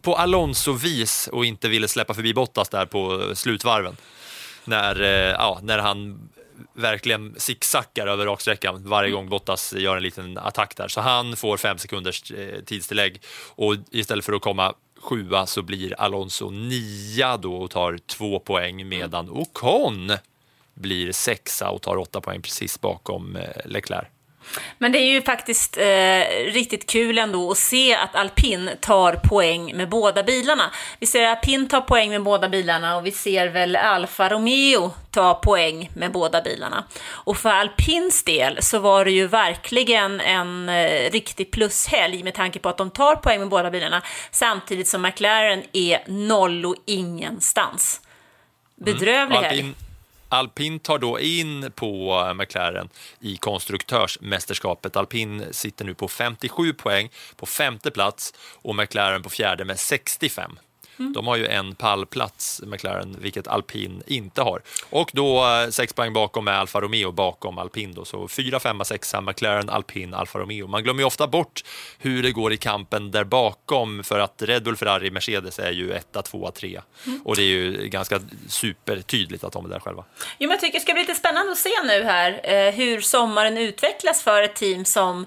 [0.01, 3.97] på Alonso-vis och inte ville släppa förbi Bottas där på slutvarven.
[4.65, 6.29] När, eh, ja, när han
[6.73, 10.89] verkligen zigzaggar över raksträckan varje gång Bottas gör en liten attack där.
[10.89, 16.01] Så han får fem sekunders eh, tidstillägg och istället för att komma sjua så blir
[16.01, 20.13] Alonso nia då och tar två poäng medan Ocon
[20.75, 24.09] blir sexa och tar åtta poäng precis bakom eh, Leclerc.
[24.79, 29.77] Men det är ju faktiskt eh, riktigt kul ändå att se att alpin tar poäng
[29.77, 30.71] med båda bilarna.
[31.01, 34.93] Vi ser att alpin tar poäng med båda bilarna och vi ser väl Alfa Romeo
[35.11, 36.85] ta poäng med båda bilarna.
[37.09, 42.59] Och för alpins del så var det ju verkligen en eh, riktig plushelg med tanke
[42.59, 48.01] på att de tar poäng med båda bilarna samtidigt som McLaren är noll och ingenstans.
[48.77, 49.75] Bedrövlig helg.
[50.29, 52.89] Alpin, tar då in på eh, McLaren
[53.21, 54.97] i konstruktörsmästerskapet.
[54.97, 60.59] Alpin sitter nu på 57 poäng på femte plats och McLaren på fjärde med 65.
[60.97, 64.63] De har ju en pallplats, McLaren, vilket Alpin inte har.
[64.91, 67.95] Och då eh, sex poäng bakom är Alfa Romeo bakom Alpin.
[67.95, 68.05] Då.
[68.05, 70.67] Så fyra, femma, sexa, McLaren, Alpin, Alfa Romeo.
[70.67, 71.65] Man glömmer ju ofta bort
[71.99, 75.93] hur det går i kampen där bakom för att Red Bull, Ferrari, Mercedes är ju
[75.93, 76.83] etta, tvåa, trea.
[77.25, 80.05] Och det är ju ganska supertydligt att de är där själva.
[80.39, 83.01] Jo, men jag tycker det ska bli lite spännande att se nu här eh, hur
[83.01, 85.27] sommaren utvecklas för ett team som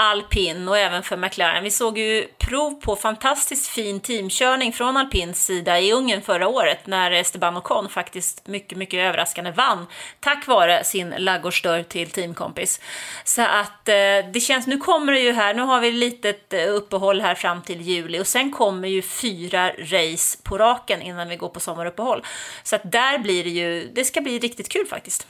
[0.00, 1.64] Alpin och även för McLaren.
[1.64, 6.86] Vi såg ju prov på fantastiskt fin teamkörning från Alpins sida i Ungern förra året
[6.86, 9.86] när Esteban Ocon faktiskt mycket, mycket överraskande vann
[10.20, 12.80] tack vare sin laggårdsdörr till teamkompis.
[13.24, 13.94] Så att eh,
[14.32, 17.34] det känns, nu kommer det ju här, nu har vi ett litet eh, uppehåll här
[17.34, 21.60] fram till juli och sen kommer ju fyra race på raken innan vi går på
[21.60, 22.24] sommaruppehåll.
[22.62, 25.26] Så att där blir det ju, det ska bli riktigt kul faktiskt.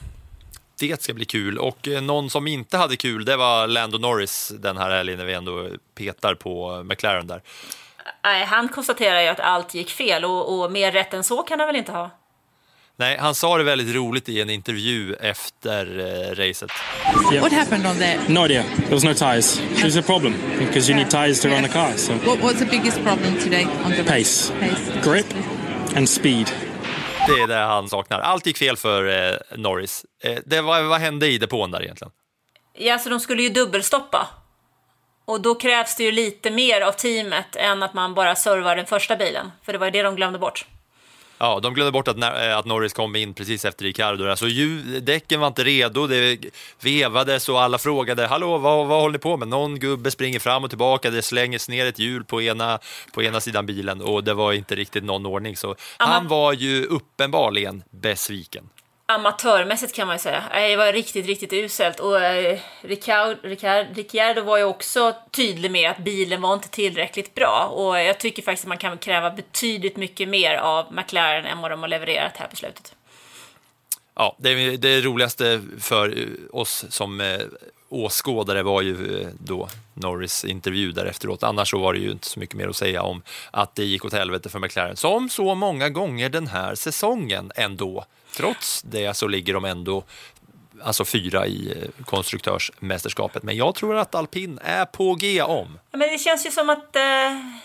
[0.79, 1.57] Det ska bli kul.
[1.57, 5.25] Och eh, någon som inte hade kul, det var Lando Norris den här helgen när
[5.25, 7.41] vi ändå petar på McLaren där.
[8.23, 11.59] Nej, han konstaterar ju att allt gick fel och, och mer rätt än så kan
[11.59, 12.11] han väl inte ha.
[12.95, 16.71] Nej, han sa det väldigt roligt i en intervju efter eh, racet.
[17.41, 18.19] What happened on there?
[18.27, 18.63] No idea.
[18.63, 19.59] There was no tyres.
[19.61, 21.93] Which is a problem because you need tyres to run the car.
[21.95, 24.91] So What was the biggest problem today on the pace, Pace.
[25.03, 25.25] grip,
[25.95, 26.51] and speed.
[27.29, 28.19] Det är det han saknar.
[28.19, 30.05] Allt gick fel för eh, Norris.
[30.23, 32.11] Eh, det vad, vad hände i depån där egentligen?
[32.73, 34.27] Ja, så de skulle ju dubbelstoppa.
[35.25, 38.85] Och då krävs det ju lite mer av teamet än att man bara servar den
[38.85, 39.51] första bilen.
[39.63, 40.65] För det var ju det de glömde bort.
[41.41, 44.29] Ja, de glömde bort att, eh, att Norris kom in precis efter Ricardo.
[44.29, 44.45] Alltså,
[45.01, 46.45] däcken var inte redo, det
[46.81, 49.47] vevades och alla frågade hallå, vad, vad håller ni på med?
[49.47, 52.79] Någon gubbe springer fram och tillbaka, det slängs ner ett hjul på ena,
[53.13, 55.57] på ena sidan bilen och det var inte riktigt någon ordning.
[55.57, 58.69] Så han var ju uppenbarligen besviken.
[59.11, 60.43] Amatörmässigt kan man ju säga.
[60.53, 61.99] Det var riktigt, riktigt uselt.
[61.99, 67.35] Och eh, Ricard, Ricard, Ricciardo var ju också tydlig med att bilen var inte tillräckligt
[67.35, 67.71] bra.
[67.75, 71.71] Och jag tycker faktiskt att man kan kräva betydligt mycket mer av McLaren än vad
[71.71, 72.95] de har levererat här på slutet.
[74.15, 77.39] Ja, det, det roligaste för eh, oss som eh,
[77.89, 81.43] åskådare var ju eh, då Norris intervju där efteråt.
[81.43, 84.05] Annars så var det ju inte så mycket mer att säga om att det gick
[84.05, 88.05] åt helvete för McLaren, som så många gånger den här säsongen ändå.
[88.37, 90.03] Trots det så ligger de ändå
[90.83, 93.43] alltså fyra i eh, konstruktörsmästerskapet.
[93.43, 95.79] Men jag tror att alpin är på G om.
[95.91, 96.95] Ja, Men det känns ju som att...
[96.95, 97.01] Eh,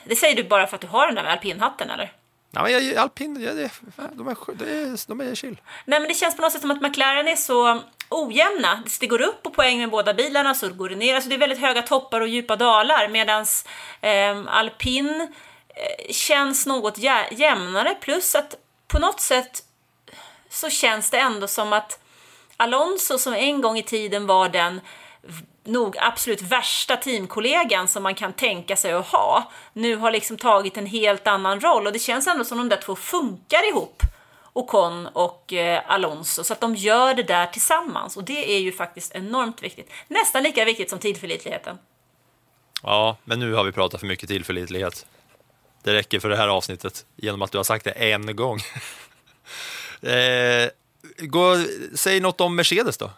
[0.04, 2.12] det säger du bara för att du har den där alpinhatten, eller?
[2.50, 5.60] Ja, men jag, alpin, jag, de, är, det är, de är chill.
[5.84, 8.82] Nej, men det känns på något sätt som att McLaren är så ojämna.
[9.00, 11.14] Det går upp på poäng med båda bilarna, så går det ner.
[11.14, 13.46] Alltså det är väldigt höga toppar och djupa dalar, medan
[14.00, 15.28] eh, alpin
[15.68, 17.94] eh, känns något jä- jämnare.
[18.00, 18.54] Plus att
[18.88, 19.62] på något sätt
[20.54, 21.98] så känns det ändå som att
[22.56, 24.80] Alonso, som en gång i tiden var den
[25.64, 30.76] nog absolut värsta teamkollegan som man kan tänka sig att ha, nu har liksom tagit
[30.76, 31.86] en helt annan roll.
[31.86, 34.02] Och det känns ändå som de där två funkar ihop.
[34.52, 38.72] Ocon och eh, Alonso så att de gör det där tillsammans och det är ju
[38.72, 39.90] faktiskt enormt viktigt.
[40.08, 41.78] Nästan lika viktigt som tillförlitligheten.
[42.82, 45.06] Ja, men nu har vi pratat för mycket tillförlitlighet.
[45.82, 48.58] Det räcker för det här avsnittet genom att du har sagt det en gång.
[50.06, 50.68] eh,
[51.18, 51.56] gå,
[51.94, 53.10] säg något om Mercedes då.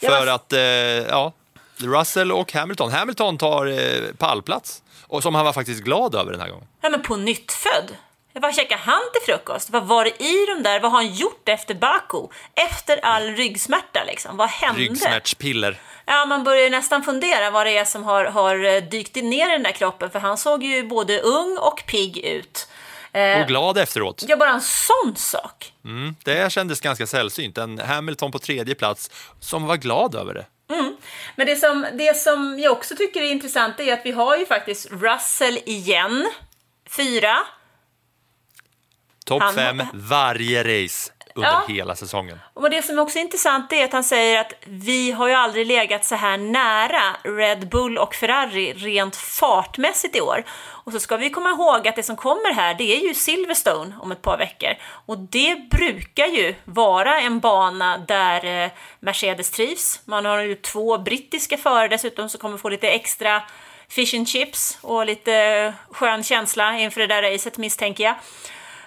[0.00, 1.32] Ja, För att, eh, ja,
[1.76, 2.92] Russell och Hamilton.
[2.92, 6.66] Hamilton tar eh, pallplats och som han var faktiskt glad över den här gången.
[6.80, 7.96] Ja, men på nytt född.
[8.32, 9.70] Vad käkade han till frukost?
[9.70, 10.80] Vad var det i de där?
[10.80, 12.18] Vad har han gjort efter Baku?
[12.54, 14.36] Efter all ryggsmärta liksom?
[14.36, 14.80] Vad hände?
[14.80, 15.80] Ryggsmärtspiller.
[16.06, 19.52] Ja, man börjar ju nästan fundera vad det är som har, har dykt ner i
[19.52, 22.68] den där kroppen, för han såg ju både ung och pigg ut.
[23.16, 24.24] Eh, Och glad efteråt.
[24.28, 25.72] ja, bara en sån sak.
[25.84, 27.58] Mm, det kändes ganska sällsynt.
[27.58, 30.46] En Hamilton på tredje plats som var glad över det.
[31.36, 34.46] Men det som, det som jag också tycker är intressant är att vi har ju
[34.46, 36.26] faktiskt Russell igen,
[36.96, 37.36] fyra.
[39.26, 41.62] Topp fem varje race under Ja.
[41.68, 42.40] hela säsongen.
[42.54, 45.66] Och det som också är intressant är att han säger att vi har ju aldrig
[45.66, 50.44] legat så här nära Red Bull och Ferrari rent fartmässigt i år.
[50.84, 53.94] Och så ska vi komma ihåg att det som kommer här, det är ju Silverstone
[54.00, 54.70] om ett par veckor.
[55.06, 58.70] Och det brukar ju vara en bana där eh,
[59.00, 60.00] Mercedes trivs.
[60.04, 63.42] Man har ju två brittiska förare dessutom som kommer få lite extra
[63.88, 68.14] fish and chips och lite skön känsla inför det där racet misstänker jag.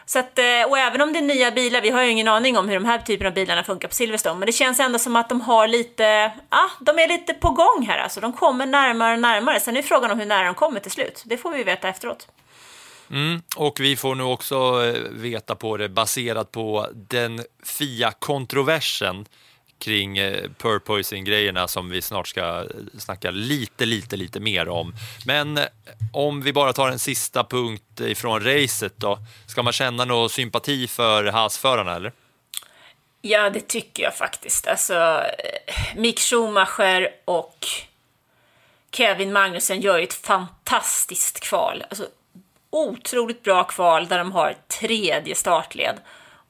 [0.10, 2.58] Så att, eh, och även om det är nya bilar, vi har ju ingen aning
[2.58, 5.15] om hur de här typen av bilarna funkar på Silverstone, men det känns ändå som
[5.15, 8.19] att de har lite, ja, de är lite på gång här alltså.
[8.19, 9.60] De kommer närmare och närmare.
[9.60, 11.24] Sen är frågan om hur nära de kommer till slut.
[11.26, 12.28] Det får vi veta efteråt.
[13.12, 19.26] Mm, och vi får nu också eh, veta på det baserat på den FIA-kontroversen
[19.80, 22.65] kring eh, purpoising-grejerna som vi snart ska
[22.98, 24.94] snacka lite, lite, lite mer om.
[25.26, 25.65] Men eh,
[26.13, 29.20] om vi bara tar en sista punkt ifrån racet då.
[29.48, 32.12] Ska man känna någon sympati för Haas-förarna eller?
[33.22, 34.68] Ja, det tycker jag faktiskt.
[34.68, 37.68] Alltså, eh, Mick Schumacher och
[38.92, 41.84] Kevin Magnussen gör ju ett fantastiskt kval.
[41.89, 42.08] Alltså,
[42.70, 45.98] otroligt bra kval där de har tredje startled.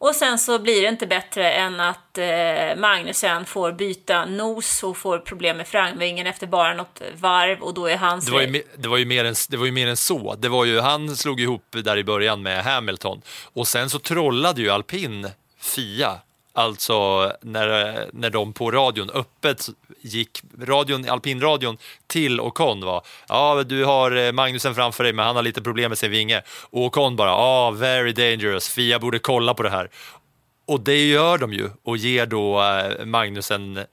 [0.02, 4.98] Och sen så blir det inte bättre än att eh, Magnussen får byta nos och
[4.98, 8.26] får problem med framvingen efter bara något varv och då är hans...
[8.26, 10.36] Det var, ju, det, var ju mer än, det var ju mer än så.
[10.36, 13.22] Det var ju, han slog ihop där i början med Hamilton
[13.54, 15.30] och sen så trollade ju alpin
[15.62, 16.20] FIA.
[16.60, 19.70] Alltså när, när de på radion öppet
[20.02, 25.36] gick, radion, alpinradion till Ocon var ja du har eh, Magnusen framför dig men han
[25.36, 26.42] har lite problem med sin vinge.
[26.70, 29.90] Och Ocon bara ja very dangerous, FIA borde kolla på det här.
[30.66, 33.86] Och det gör de ju och ger då eh, Magnusen eh,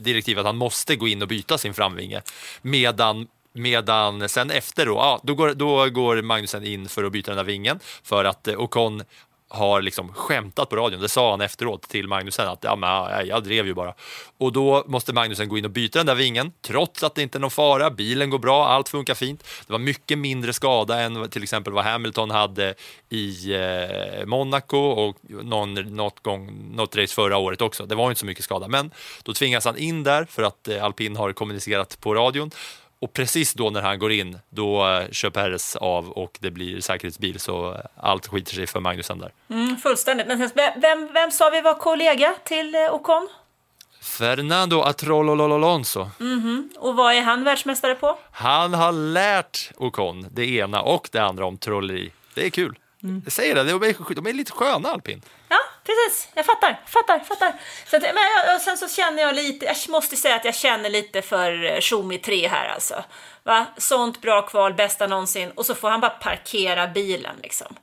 [0.00, 2.22] direktiv att han måste gå in och byta sin framvinge.
[2.62, 7.30] Medan, medan sen efter då, ja, då, går, då går Magnusen in för att byta
[7.30, 9.02] den där vingen för att Ocon
[9.50, 11.00] har liksom skämtat på radion.
[11.00, 13.94] Det sa han efteråt till Magnusen att ja, men, ja, jag drev ju bara.
[14.38, 17.38] Och då måste Magnusen gå in och byta den där vingen trots att det inte
[17.38, 17.90] är någon fara.
[17.90, 19.44] Bilen går bra, allt funkar fint.
[19.66, 22.74] Det var mycket mindre skada än till exempel vad Hamilton hade
[23.08, 27.86] i eh, Monaco och någon, något, gång, något race förra året också.
[27.86, 28.90] Det var inte så mycket skada, men
[29.22, 32.50] då tvingas han in där för att eh, alpin har kommunicerat på radion.
[33.00, 36.80] Och precis då när han går in, då eh, kör Perez av och det blir
[36.80, 39.32] säkerhetsbil så eh, allt skiter sig för Magnusen där.
[39.50, 40.26] Mm, fullständigt.
[40.26, 43.28] Men vem, vem, sa vi var kollega till eh, Ocon?
[44.00, 46.10] Fernando Atrolololonso.
[46.78, 48.18] Och vad är han världsmästare på?
[48.32, 52.12] Han har lärt Ocon det ena och det andra om trolleri.
[52.34, 52.78] Det är kul.
[53.24, 55.22] Jag säger det, de är, de är lite sköna alpin.
[55.50, 56.28] Ja, precis.
[56.34, 57.52] Jag fattar, fattar, fattar.
[57.86, 60.54] Så att, men jag, och sen så känner jag lite, jag måste säga att jag
[60.54, 63.04] känner lite för eh, Schumi 3 här alltså.
[63.42, 63.66] Va?
[63.76, 65.50] Sånt bra kval, bästa någonsin.
[65.50, 67.76] Och så får han bara parkera bilen liksom.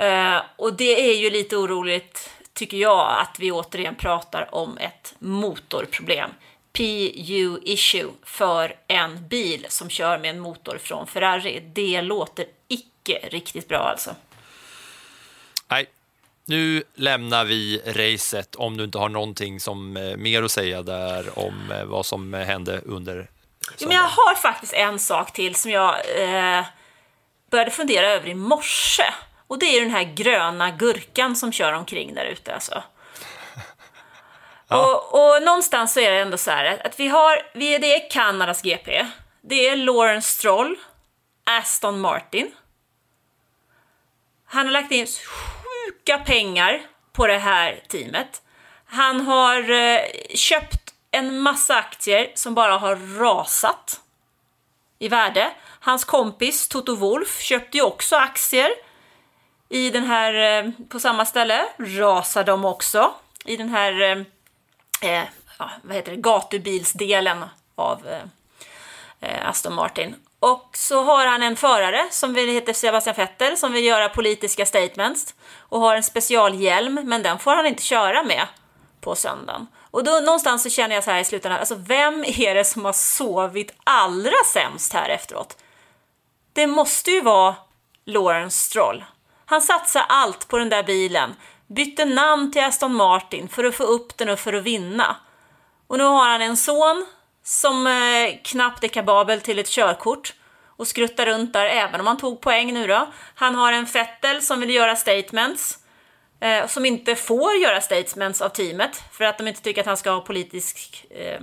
[0.00, 5.14] Uh, och det är ju lite oroligt, tycker jag, att vi återigen pratar om ett
[5.18, 6.30] motorproblem.
[6.72, 11.60] PU issue för en bil som kör med en motor från Ferrari.
[11.74, 14.14] Det låter icke riktigt bra alltså.
[15.68, 15.86] Nej,
[16.46, 21.38] nu lämnar vi racet om du inte har någonting som eh, mer att säga där
[21.38, 23.30] om eh, vad som eh, hände under
[23.78, 26.64] Jo, men jag har faktiskt en sak till som jag eh,
[27.50, 29.04] började fundera över i morse.
[29.46, 32.82] Och det är den här gröna gurkan som kör omkring där ute alltså.
[34.68, 38.10] Och, och någonstans så är det ändå så här att vi har, vi, det är
[38.10, 39.06] Kanadas GP,
[39.40, 40.76] det är Lawrence Stroll,
[41.44, 42.50] Aston Martin.
[44.44, 45.06] Han har lagt in
[46.04, 46.80] sjuka pengar
[47.12, 48.42] på det här teamet.
[48.86, 50.00] Han har eh,
[50.34, 54.00] köpt en massa aktier som bara har rasat
[54.98, 55.50] i värde.
[55.80, 58.70] Hans kompis Toto Wolf köpte ju också aktier
[59.68, 63.14] I den här, eh, på samma ställe rasar de också.
[63.44, 64.18] I den här, eh,
[65.10, 65.24] eh
[65.82, 67.44] vad heter det, gatubilsdelen
[67.74, 68.22] av eh,
[69.20, 70.14] eh Aston Martin.
[70.44, 74.66] Och så har han en förare som vill, heter Sebastian Vettel som vill göra politiska
[74.66, 78.46] statements och har en specialhjälm, men den får han inte köra med
[79.00, 79.66] på söndagen.
[79.90, 82.84] Och då någonstans så känner jag så här i slutändan, alltså vem är det som
[82.84, 85.56] har sovit allra sämst här efteråt?
[86.52, 87.54] Det måste ju vara
[88.04, 89.04] Lawrence Stroll.
[89.44, 91.36] Han satsar allt på den där bilen,
[91.66, 95.16] bytte namn till Aston Martin för att få upp den och för att vinna.
[95.86, 97.06] Och nu har han en son
[97.44, 100.34] som eh, knappt är kapabel till ett körkort
[100.76, 103.12] och skruttar runt där även om han tog poäng nu då.
[103.34, 105.78] Han har en Fettel som vill göra statements
[106.40, 109.96] eh, som inte får göra statements av teamet för att de inte tycker att han
[109.96, 111.40] ska ha politisk eh,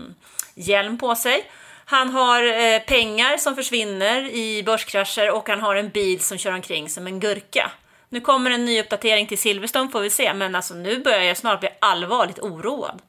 [0.56, 1.52] hjälm på sig.
[1.86, 6.54] Han har eh, pengar som försvinner i börskrascher och han har en bil som kör
[6.54, 7.72] omkring som en gurka.
[8.10, 11.38] Nu kommer en ny uppdatering till Silverstone får vi se, men alltså nu börjar jag
[11.38, 13.02] snart bli allvarligt oroad.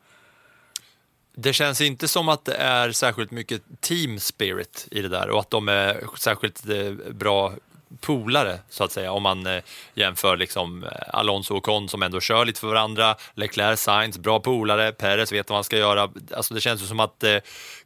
[1.34, 5.40] Det känns inte som att det är särskilt mycket team spirit i det där och
[5.40, 7.52] att de är särskilt eh, bra
[8.00, 9.62] polare, så att säga, om man eh,
[9.94, 14.40] jämför liksom eh, Alonso och Con som ändå kör lite för varandra, Leclerc, Sainz, bra
[14.40, 16.10] polare, Perez vet vad han ska göra.
[16.36, 17.36] Alltså det känns ju som att eh,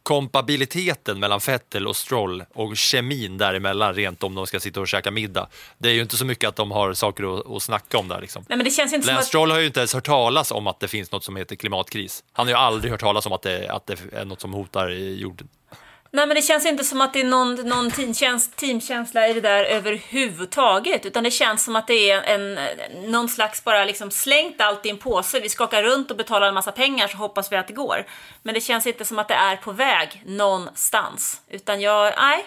[0.03, 5.11] kompabiliteten mellan Vettel och Stroll och kemin däremellan, rent om de ska sitta och käka
[5.11, 5.49] middag,
[5.79, 8.21] det är ju inte så mycket att de har saker att, att snacka om där.
[8.21, 8.45] Liksom.
[8.49, 9.27] Nej, men det känns inte Lance att...
[9.27, 12.25] Stroll har ju inte ens hört talas om att det finns något som heter klimatkris.
[12.33, 14.89] Han har ju aldrig hört talas om att det, att det är något som hotar
[14.91, 15.49] jorden.
[16.17, 19.41] Nej, men det känns inte som att det är någon, någon teamkäns- teamkänsla i det
[19.41, 22.59] där överhuvudtaget, utan det känns som att det är en,
[23.11, 25.41] någon slags bara liksom slängt allt i en påse.
[25.41, 28.07] Vi skakar runt och betalar en massa pengar så hoppas vi att det går.
[28.43, 32.47] Men det känns inte som att det är på väg någonstans, utan jag, nej.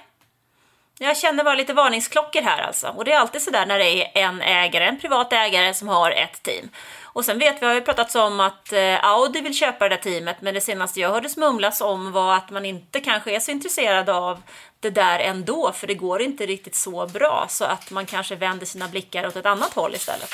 [0.99, 2.87] Jag känner bara lite varningsklockor här alltså.
[2.87, 6.11] Och det är alltid sådär när det är en ägare, en privat ägare som har
[6.11, 6.69] ett team.
[7.13, 10.01] Och sen vet vi, har ju pratats om att eh, Audi vill köpa det där
[10.03, 13.51] teamet, men det senaste jag hörde smumlas om var att man inte kanske är så
[13.51, 14.41] intresserad av
[14.79, 18.65] det där ändå, för det går inte riktigt så bra, så att man kanske vänder
[18.65, 20.29] sina blickar åt ett annat håll istället.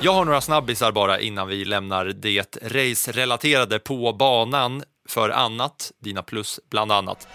[0.00, 6.22] Jag har några snabbisar bara innan vi lämnar det race-relaterade på banan för annat, dina
[6.22, 7.28] plus bland annat.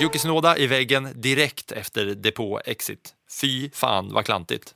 [0.00, 3.14] Yuki Tsunoda i väggen direkt efter depå-exit.
[3.40, 4.74] Fy fan vad klantigt.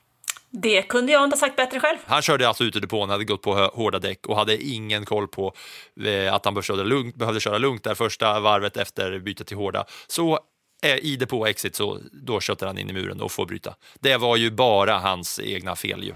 [0.53, 1.97] Det kunde jag inte ha sagt bättre själv.
[2.05, 5.27] Han körde alltså ut ur depån, hade gått på hårda däck och hade ingen koll
[5.27, 5.53] på
[6.03, 9.57] eh, att han behövde köra lugnt, behövde köra lugnt där första varvet efter bytet till
[9.57, 9.85] hårda.
[10.07, 10.39] Så
[10.83, 13.75] eh, i depå-exit så då köttar han in i muren och får bryta.
[13.99, 16.13] Det var ju bara hans egna fel ju.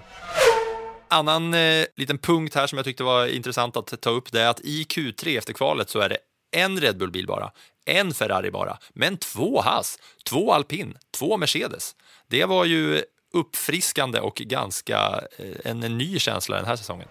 [1.08, 4.48] Annan eh, liten punkt här som jag tyckte var intressant att ta upp det är
[4.48, 6.18] att i Q3 efter kvalet så är det
[6.56, 7.50] en Red Bull-bil bara,
[7.86, 11.94] en Ferrari bara, men två Haas, två Alpin, två Mercedes.
[12.28, 15.20] Det var ju uppfriskande och ganska
[15.64, 17.08] en, en ny känsla den här säsongen.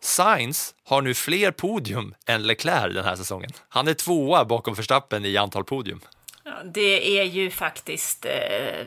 [0.00, 3.50] Sainz har nu fler podium än Leclerc den här säsongen.
[3.68, 6.00] Han är tvåa bakom Verstappen i antal podium.
[6.48, 8.86] Ja, det är ju faktiskt eh,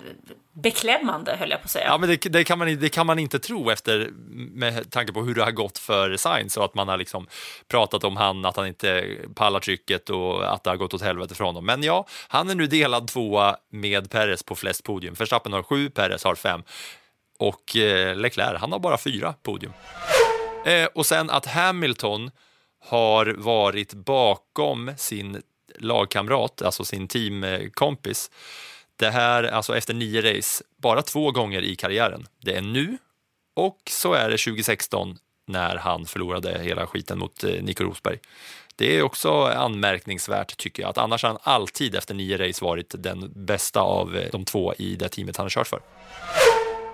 [0.54, 1.86] beklämmande, höll jag på att säga.
[1.86, 5.22] Ja, men det, det, kan man, det kan man inte tro efter med tanke på
[5.22, 7.28] hur det har gått för Sainz och att man har liksom
[7.68, 11.36] pratat om han, att han inte pallar trycket och att det har gått åt helvete
[11.36, 11.66] för honom.
[11.66, 15.14] Men ja, han är nu delad tvåa med Perez på flest podium.
[15.14, 16.64] Verstappen har sju, Perez har fem
[17.40, 19.74] och eh, Leclerc, han har bara fyra podium.
[20.66, 22.32] Eh, och sen att Hamilton
[22.86, 25.42] har varit bakom sin
[25.76, 28.32] lagkamrat, alltså sin teamkompis,
[28.96, 32.28] det här, alltså efter nio race, bara två gånger i karriären.
[32.42, 32.98] Det är nu
[33.56, 35.18] och så är det 2016
[35.48, 38.20] när han förlorade hela skiten mot eh, Nico Rosberg.
[38.76, 42.96] Det är också anmärkningsvärt tycker jag, att annars har han alltid efter nio race varit
[42.98, 45.82] den bästa av eh, de två i det teamet han har kört för.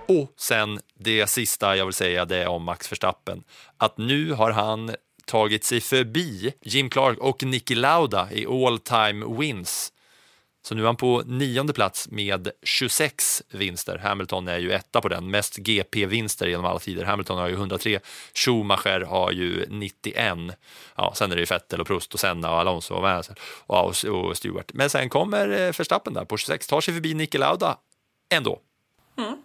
[0.08, 3.44] Och sen det sista jag vill säga det är om Max Verstappen.
[3.76, 4.94] Att nu har han
[5.26, 9.92] tagit sig förbi Jim Clark och Niki Lauda i all time wins.
[10.66, 13.98] Så nu är han på nionde plats med 26 vinster.
[13.98, 17.04] Hamilton är ju etta på den, mest GP-vinster genom alla tider.
[17.04, 18.00] Hamilton har ju 103,
[18.34, 20.38] Schumacher har ju 91.
[20.96, 23.24] Ja, sen är det ju Vettel och Prost och Senna och Alonso och,
[23.66, 24.72] och, och Stewart.
[24.74, 27.78] Men sen kommer eh, Verstappen där på 26, tar sig förbi Niki Lauda
[28.28, 28.60] ändå.
[29.18, 29.36] Mm.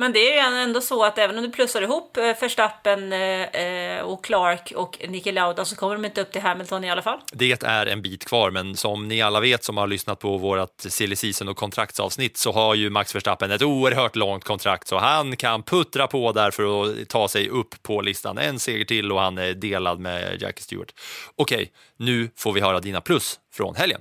[0.00, 3.42] Men det är ju ändå så att även om du plussar ihop eh, Verstappen eh,
[3.42, 7.02] eh, och Clark och Niki Lauda så kommer de inte upp till Hamilton i alla
[7.02, 7.18] fall.
[7.32, 10.74] Det är en bit kvar, men som ni alla vet som har lyssnat på vårt
[10.78, 15.36] silly season och kontraktsavsnitt så har ju Max Verstappen ett oerhört långt kontrakt så han
[15.36, 18.38] kan puttra på där för att ta sig upp på listan.
[18.38, 20.94] En seger till och han är delad med Jackie Stewart.
[21.36, 24.00] Okej, nu får vi höra dina plus från helgen.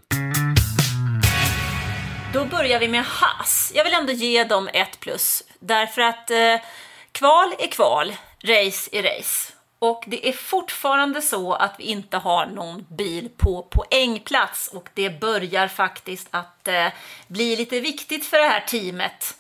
[2.34, 3.72] Då börjar vi med Haas.
[3.76, 5.44] Jag vill ändå ge dem ett plus.
[5.60, 6.56] Därför att eh,
[7.12, 9.54] kval är kval, race är race.
[9.80, 15.20] Och det är fortfarande så att vi inte har någon bil på poängplats och det
[15.20, 16.88] börjar faktiskt att eh,
[17.28, 19.38] bli lite viktigt för det här teamet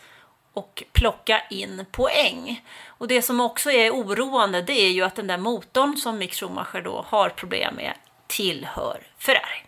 [0.54, 2.66] och plocka in poäng.
[2.88, 6.34] Och det som också är oroande det är ju att den där motorn som Mick
[6.34, 7.94] Schumacher då har problem med
[8.28, 9.64] tillhör Ferrari.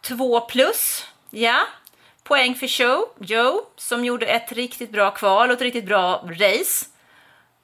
[0.00, 1.66] 2 plus, ja.
[2.26, 6.86] Poäng för Joe, Joe som gjorde ett riktigt bra kval och ett riktigt bra race.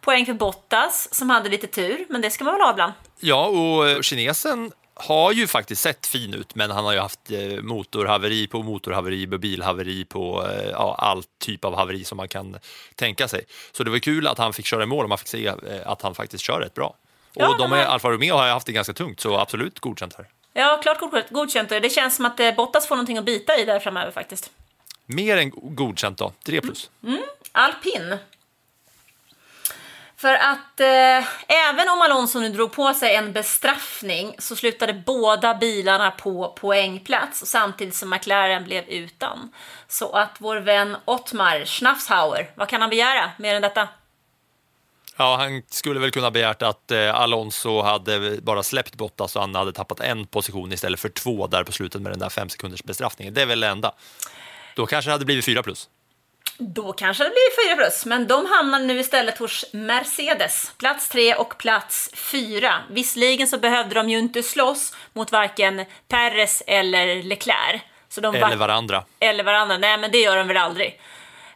[0.01, 2.93] Poäng för Bottas som hade lite tur, men det ska man väl ha ibland.
[3.21, 7.31] Ja, och eh, kinesen har ju faktiskt sett fin ut, men han har ju haft
[7.31, 12.29] eh, motorhaveri på motorhaveri, på bilhaveri, på eh, ja, all typ av haveri som man
[12.29, 12.59] kan
[12.95, 13.45] tänka sig.
[13.73, 15.53] Så det var kul att han fick köra i mål och man fick se
[15.85, 16.87] att han faktiskt kör rätt bra.
[17.35, 20.27] Och Ja, de är, Alfa Romeo har haft det ganska tungt, så absolut godkänt här.
[20.53, 21.31] Ja, klart godkänt.
[21.31, 21.69] godkänt.
[21.69, 24.51] Det känns som att eh, Bottas får någonting att bita i där framöver faktiskt.
[25.07, 26.91] Mer än godkänt då, 3 plus.
[27.53, 28.19] Alpin.
[30.17, 31.27] För att eh,
[31.69, 37.47] även om Alonso nu drog på sig en bestraffning så slutade båda bilarna på poängplats
[37.47, 39.53] samtidigt som McLaren blev utan.
[39.89, 43.89] Så att vår vän Ottmar Schnafshauer, vad kan han begära mer än detta?
[45.17, 49.55] Ja, han skulle väl kunna begärt att eh, Alonso hade bara släppt Bottas och han
[49.55, 52.83] hade tappat en position istället för två där på slutet med den där fem sekunders
[52.83, 53.35] bestraffningen.
[53.35, 53.93] Det är väl det enda.
[54.77, 55.89] Då kanske det hade blivit fyra plus.
[56.59, 60.73] Då kanske det blir 4 plus, men de hamnar nu istället hos Mercedes.
[60.79, 62.75] Plats 3 och plats 4.
[62.91, 67.83] Visserligen så behövde de ju inte slåss mot varken Perez eller Leclerc.
[68.09, 69.05] Så de Eller var- varandra.
[69.21, 69.79] eller varandra.
[69.79, 71.01] Nej, men det gör de väl aldrig.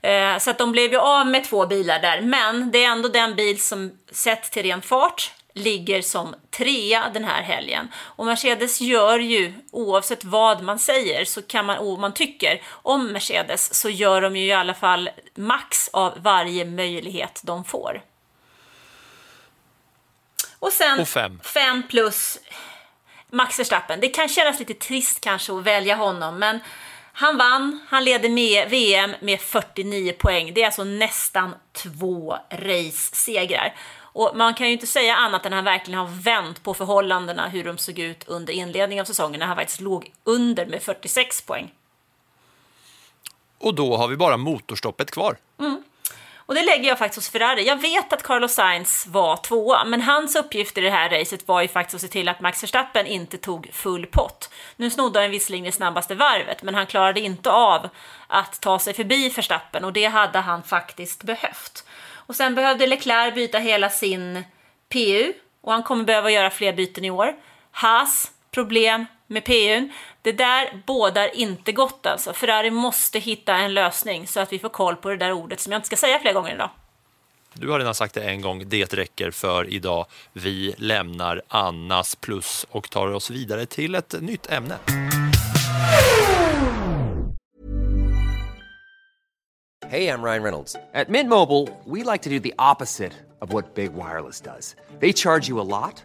[0.07, 3.09] Eh, Så att de blev ju av med två bilar där, men det är ändå
[3.09, 7.89] den bil som sett till ren fart ligger som trea den här helgen.
[7.97, 13.13] Och Mercedes gör ju, oavsett vad man säger, så kan man, och man tycker om
[13.13, 18.03] Mercedes, så gör de ju i alla fall max av varje möjlighet de får.
[20.59, 21.41] Och sen Och fem.
[21.45, 22.39] fem plus
[23.31, 24.01] Max Verstappen.
[24.01, 26.61] Det kan kännas lite trist kanske att välja honom, men
[27.19, 30.55] han vann, han leder med VM med 49 poäng.
[30.55, 33.75] Det är alltså nästan två race-segrar.
[33.99, 37.49] Och man kan ju inte säga annat än att han verkligen har vänt på förhållandena,
[37.49, 41.43] hur de såg ut under inledningen av säsongen, när han faktiskt låg under med 46
[41.43, 41.73] poäng.
[43.59, 45.37] Och då har vi bara motorstoppet kvar.
[46.47, 47.67] Och det lägger jag faktiskt hos Ferrari.
[47.67, 51.63] Jag vet att Carlos Sainz var tvåa, men hans uppgift i det här racet var
[51.63, 54.51] ju faktiskt att se till att Max Verstappen inte tog full pott.
[54.77, 57.89] Nu snodde han visserligen det snabbaste varvet, men han klarade inte av
[58.27, 61.85] att ta sig förbi Verstappen och det hade han faktiskt behövt.
[62.13, 64.45] Och sen behövde Leclerc byta hela sin
[64.89, 67.35] PU och han kommer behöva göra fler byten i år.
[67.71, 69.93] Haas, problem med PUn.
[70.27, 72.33] Det där bådar inte gott alltså.
[72.33, 75.73] Ferrari måste hitta en lösning så att vi får koll på det där ordet som
[75.73, 76.71] jag inte ska säga fler gånger idag.
[77.53, 80.07] Du har redan sagt det en gång, det räcker för idag.
[80.33, 84.79] Vi lämnar Annas plus och tar oss vidare till ett nytt ämne.
[89.89, 90.77] Hey, I'm Ryan Reynolds.
[90.95, 94.77] At Mint Mobile, we like to do the opposite of what Big Wireless does.
[95.01, 96.05] They charge you a lot,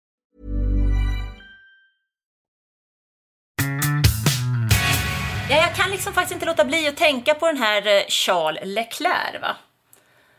[5.51, 8.61] Ja, jag kan liksom faktiskt inte låta bli att tänka på den här eh, Charles
[8.63, 9.41] Leclerc.
[9.41, 9.55] Va?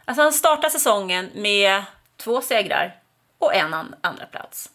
[0.04, 1.82] Alltså han startar säsongen med
[2.16, 2.96] två segrar
[3.38, 4.70] och en andra plats.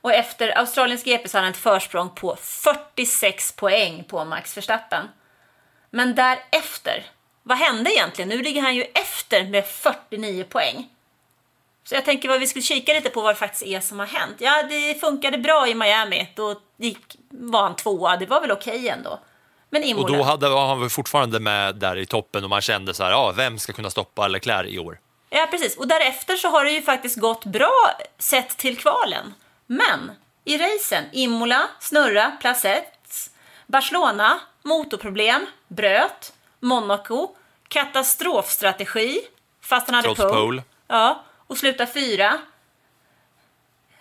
[0.00, 5.08] Och efter Australiens GP så hade han ett försprång på 46 poäng på Max Verstappen.
[5.90, 7.06] Men därefter,
[7.42, 8.28] vad hände egentligen?
[8.28, 10.88] Nu ligger han ju efter med 49 poäng.
[11.84, 14.06] Så jag tänker vad vi skulle kika lite på vad det faktiskt är som har
[14.06, 14.36] hänt.
[14.38, 16.28] Ja, det funkade bra i Miami.
[16.34, 18.16] Då gick, var han tvåa.
[18.16, 19.18] Det var väl okej ändå.
[19.74, 22.94] Men Och då hade, var han väl fortfarande med där i toppen och man kände
[22.94, 24.98] så här, ja, vem ska kunna stoppa Leclerc i år?
[25.30, 25.76] Ja, precis.
[25.76, 29.34] Och därefter så har det ju faktiskt gått bra sett till kvalen.
[29.66, 30.12] Men
[30.44, 33.30] i racen, Imola, snurra, plats ett.
[33.66, 36.32] Barcelona, motorproblem, bröt.
[36.60, 37.28] Monaco,
[37.68, 39.20] katastrofstrategi,
[39.62, 40.32] fast han hade Trots pole.
[40.32, 40.62] pole.
[40.88, 42.38] Ja, och sluta fyra.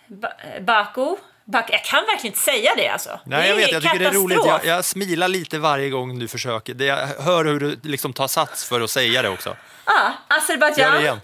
[0.07, 1.15] Ba- Baku.
[1.45, 3.19] Jag kan verkligen inte säga det alltså.
[3.25, 4.35] Nej, jag vet, jag tycker det är roligt.
[4.35, 4.69] Jag, katastrof.
[4.69, 6.73] jag smilar lite varje gång du försöker.
[6.73, 9.55] Det, jag hör hur du liksom tar sats för att säga det också.
[9.85, 10.99] Ja, Gör det Azerbajdzjan.
[11.01, 11.21] igen.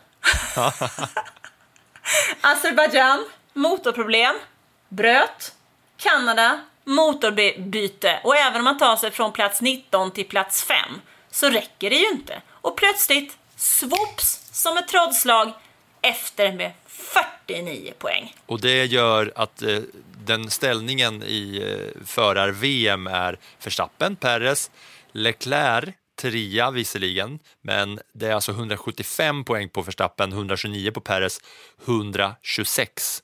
[2.42, 4.36] Azerbaijan, motorproblem.
[4.90, 5.54] Bröt.
[5.98, 8.20] Kanada, motorbyte.
[8.24, 10.76] Och även om man tar sig från plats 19 till plats 5
[11.32, 12.42] så räcker det ju inte.
[12.50, 15.54] Och plötsligt, swops, som ett trollslag,
[16.02, 18.36] efter med 49 poäng.
[18.46, 19.80] Och det gör att eh,
[20.28, 24.72] den ställningen i eh, förar-VM är Verstappen, Perez,
[25.12, 31.40] Leclerc, trea visserligen, men det är alltså 175 poäng på Verstappen, 129 på Perez,
[31.86, 33.24] 126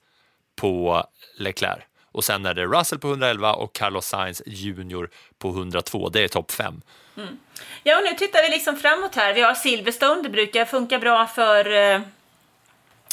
[0.55, 1.03] på
[1.37, 1.83] Leclerc.
[2.11, 6.09] Och sen är det Russell på 111 och Carlos Sainz Junior på 102.
[6.09, 6.81] Det är topp 5.
[7.17, 7.39] Mm.
[7.83, 9.33] Ja, och nu tittar vi liksom framåt här.
[9.33, 12.01] Vi har Silverstone, det brukar funka bra för eh,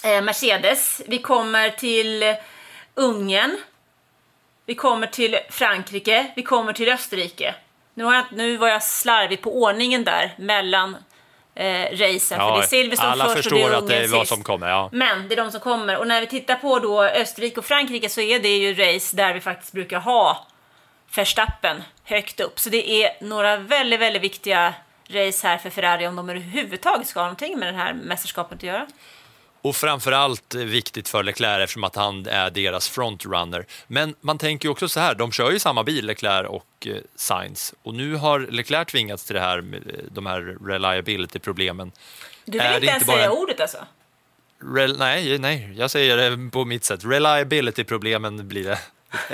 [0.04, 1.02] eh Mercedes.
[1.06, 2.36] Vi kommer till
[2.94, 3.56] Ungern.
[4.70, 6.26] Vi kommer till Frankrike.
[6.36, 7.54] Vi kommer till Österrike.
[7.94, 10.96] Nu, har jag, nu var jag slarvig på ordningen där mellan
[11.54, 12.38] eh, racen.
[12.38, 14.42] för det är Silverstone alla först och förstår det är att det är vad som
[14.42, 14.68] kommer.
[14.68, 14.88] Ja.
[14.92, 15.96] Men det är de som kommer.
[15.96, 19.34] Och när vi tittar på då Österrike och Frankrike så är det ju race där
[19.34, 20.46] vi faktiskt brukar ha
[21.16, 22.60] Verstappen högt upp.
[22.60, 24.74] Så det är några väldigt, väldigt viktiga
[25.08, 28.62] race här för Ferrari om de överhuvudtaget ska ha någonting med det här mästerskapet att
[28.62, 28.86] göra.
[29.62, 33.66] Och framförallt viktigt för Leclerc eftersom att han är deras frontrunner.
[33.86, 36.96] Men man tänker ju också så här, de kör ju samma bil, Leclerc och eh,
[37.16, 37.74] Sainz.
[37.82, 41.92] Och nu har Leclerc tvingats till det här, med, eh, de här reliability-problemen.
[42.44, 43.78] Du vill Är inte ens inte bara säga en- ordet alltså?
[44.76, 47.04] Rel, nej, nej, jag säger det på mitt sätt.
[47.04, 48.78] Reliability-problemen blir det.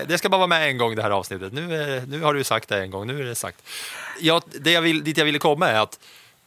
[0.07, 1.53] Det ska bara vara med en gång det här avsnittet.
[1.53, 3.63] Nu, är- nu har du sagt det en gång, nu är det sagt.
[4.21, 5.99] Ja, det jag vill, dit jag ville komma är att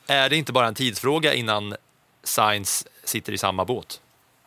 [0.07, 1.75] är det inte bara en tidsfråga innan
[2.23, 4.01] Sainz sitter i samma båt?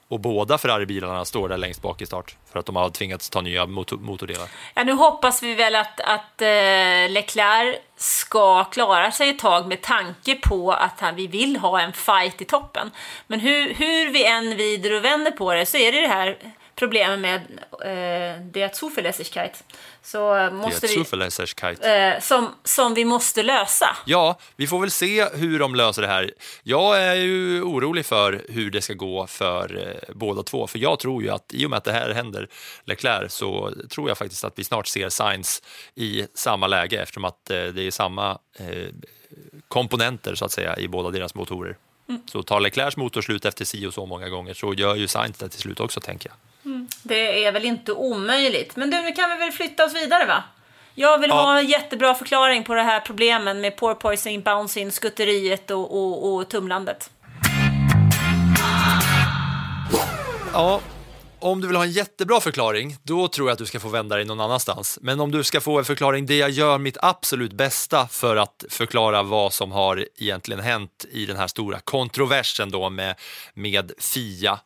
[0.08, 3.40] Och båda Ferrari-bilarna står där längst bak i start för att de har tvingats ta
[3.40, 4.48] nya motor, motordelar.
[4.74, 9.82] Ja, nu hoppas vi väl att, att eh, Leclerc ska klara sig ett tag med
[9.82, 12.90] tanke på att han, vi vill ha en fight i toppen.
[13.26, 16.38] Men hur, hur vi än vrider och vänder på det så är det det här
[16.74, 17.40] problemet med
[17.82, 19.64] eh, det Zuverlässigkeit.
[20.02, 21.04] Så måste vi,
[21.84, 23.96] eh, som, som vi måste lösa.
[24.06, 26.32] Ja, vi får väl se hur de löser det här.
[26.62, 30.98] Jag är ju orolig för hur det ska gå för eh, båda två, för jag
[30.98, 32.48] tror ju att i och med att det här händer
[32.84, 35.62] Leclerc så tror jag faktiskt att vi snart ser Sainz
[35.94, 38.88] i samma läge eftersom att eh, det är samma eh,
[39.68, 41.76] komponenter så att säga i båda deras motorer.
[42.26, 45.38] Så tar Leclercs motor slut efter si och så många gånger så gör ju Sainz
[45.38, 46.36] det till slut också tänker jag.
[47.02, 48.76] Det är väl inte omöjligt.
[48.76, 50.42] Men du, nu kan vi väl flytta oss vidare va?
[50.94, 51.42] Jag vill Ja.
[51.42, 56.48] ha en jättebra förklaring på det här problemen med porpoising, bouncing, skutteriet och, och, och
[56.48, 57.10] tumlandet.
[60.52, 60.80] Ja,
[61.38, 64.16] om du vill ha en jättebra förklaring, då tror jag att du ska få vända
[64.16, 64.98] dig någon annanstans.
[65.02, 68.64] Men om du ska få en förklaring där jag gör mitt absolut bästa för att
[68.68, 73.14] förklara vad som har egentligen hänt i den här stora kontroversen då med,
[73.54, 74.58] med Fia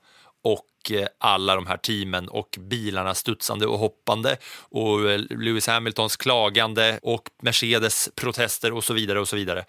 [0.45, 6.17] och Eh, alla de här teamen och bilarna studsande och hoppande och eh, Lewis Hamiltons
[6.17, 9.65] klagande och Mercedes protester och så vidare och så vidare.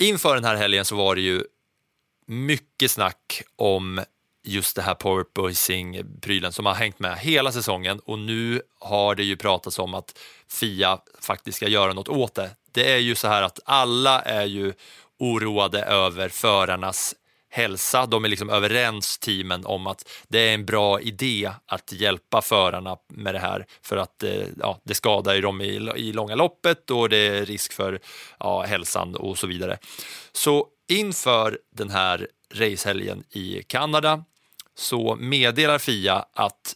[0.00, 1.44] Inför den här helgen så var det ju
[2.26, 4.00] mycket snack om
[4.44, 9.36] just det här porpoising-prylen som har hängt med hela säsongen och nu har det ju
[9.36, 12.50] pratats om att Fia faktiskt ska göra något åt det.
[12.72, 14.72] Det är ju så här att alla är ju
[15.18, 17.14] oroade över förarnas
[17.52, 18.06] hälsa.
[18.06, 22.96] De är liksom överens, teamen, om att det är en bra idé att hjälpa förarna
[23.08, 26.90] med det här för att eh, ja, det skadar ju dem i, i långa loppet
[26.90, 28.00] och det är risk för
[28.38, 29.78] ja, hälsan och så vidare.
[30.32, 34.24] Så inför den här racehelgen i Kanada
[34.74, 36.74] så meddelar Fia att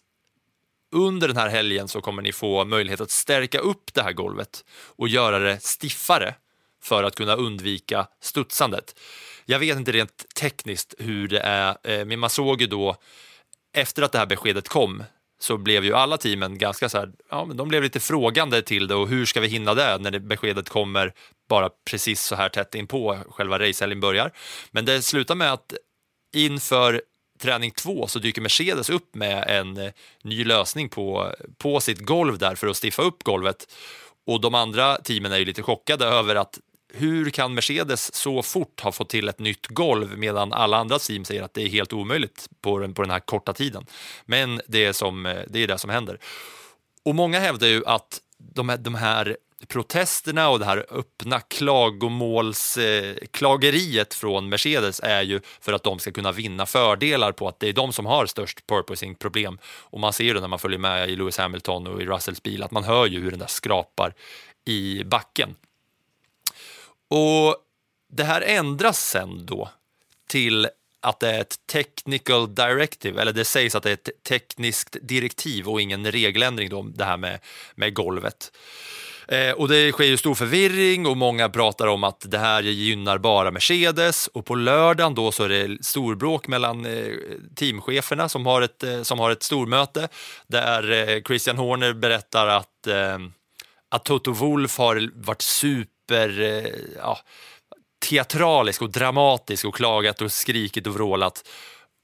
[0.93, 4.65] under den här helgen så kommer ni få möjlighet att stärka upp det här golvet
[4.97, 6.35] och göra det stiffare
[6.83, 8.95] för att kunna undvika studsandet.
[9.49, 12.97] Jag vet inte rent tekniskt hur det är, eh, men man såg ju då
[13.77, 15.05] efter att det här beskedet kom
[15.39, 18.87] så blev ju alla teamen ganska så här, ja men de blev lite frågande till
[18.87, 21.13] det och hur ska vi hinna det när det beskedet kommer
[21.49, 24.33] bara precis så här tätt in på själva racehelgen börjar.
[24.71, 25.75] Men det slutar med att
[26.35, 27.03] inför
[27.39, 29.93] träning två så dyker Mercedes upp med en eh,
[30.23, 33.75] ny lösning på, på sitt golv där för att stiffa upp golvet.
[34.27, 36.59] Och de andra teamen är ju lite chockade över att
[36.97, 41.25] hur kan Mercedes så fort ha fått till ett nytt golv medan alla andra team
[41.25, 43.87] säger att det är helt omöjligt på den, på den här korta tiden.
[44.25, 46.19] Men det är, som, eh, det är det som händer.
[47.05, 49.37] Och många hävdar ju att de här, de här
[49.69, 55.99] protesterna och det här öppna klagomålsklageriet eh, klageriet från Mercedes är ju för att de
[55.99, 59.59] ska kunna vinna fördelar på att det är de som har störst purposing-problem.
[59.65, 62.43] Och man ser ju det när man följer med i Lewis Hamilton och i Russells
[62.43, 64.15] bil att man hör ju hur den där skrapar
[64.65, 65.55] i backen.
[67.11, 67.57] Och
[68.13, 69.69] det här ändras sen då
[70.29, 70.69] till
[71.01, 75.69] att det är ett technical directive, eller det sägs att det är ett tekniskt direktiv
[75.69, 77.41] och ingen regeländring då, det här med,
[77.75, 78.53] med golvet.
[79.29, 83.19] Eh, och det sker ju stor förvirring och många pratar om att det här gynnar
[83.19, 87.13] bara Mercedes och på lördagen då så är det storbråk mellan eh,
[87.55, 90.09] teamcheferna som har ett, eh, som har ett stormöte
[90.47, 93.19] där eh, Christian Horner berättar att, eh,
[93.91, 96.41] att Toto Wolf har varit super, super...
[96.41, 97.19] Eh, ja,
[98.09, 101.49] teatralisk och dramatisk och klagat och skrikit och vrålat.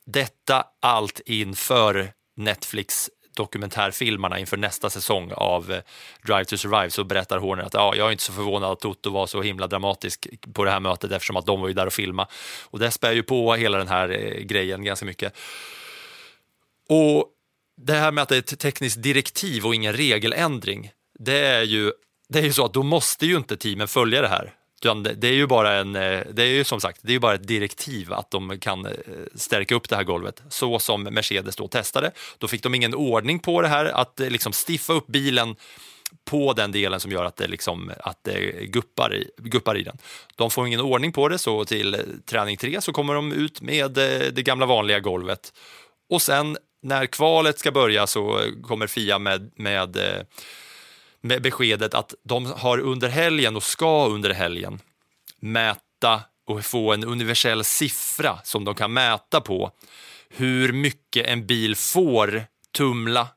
[0.07, 5.81] Detta allt inför Netflix dokumentärfilmarna inför nästa säsong av eh,
[6.27, 9.11] Drive to Survive så berättar Horner att ja, jag är inte så förvånad att Toto
[9.11, 11.93] var så himla dramatisk på det här mötet eftersom att de var ju där och
[11.93, 12.27] filma
[12.63, 15.37] och det spär ju på hela den här eh, grejen ganska mycket.
[16.89, 17.29] Och
[17.77, 21.93] det här med att det är ett tekniskt direktiv och ingen regeländring, det är ju,
[22.33, 24.55] det är ju så att då måste ju inte teamen följa det här.
[25.15, 27.35] Det är ju bara en, eh, det är ju som sagt, det är ju bara
[27.35, 28.93] ett direktiv att de kan eh,
[29.35, 32.11] stärka upp det här golvet så som Mercedes då testade.
[32.39, 35.57] Då fick de ingen ordning på det här att eh, liksom stiffa upp bilen
[36.25, 39.99] på den delen som gör att det, liksom, att det guppar, i, guppar i den.
[40.37, 43.93] De får ingen ordning på det, så till träning tre så kommer de ut med
[44.33, 45.53] det gamla vanliga golvet.
[46.11, 49.97] Och sen när kvalet ska börja så kommer Fia med, med
[51.23, 54.81] med beskedet att de har under helgen och ska under helgen
[55.41, 59.71] mäta och få en universell siffra som de kan mäta på
[60.29, 63.29] hur mycket en bil får tumla,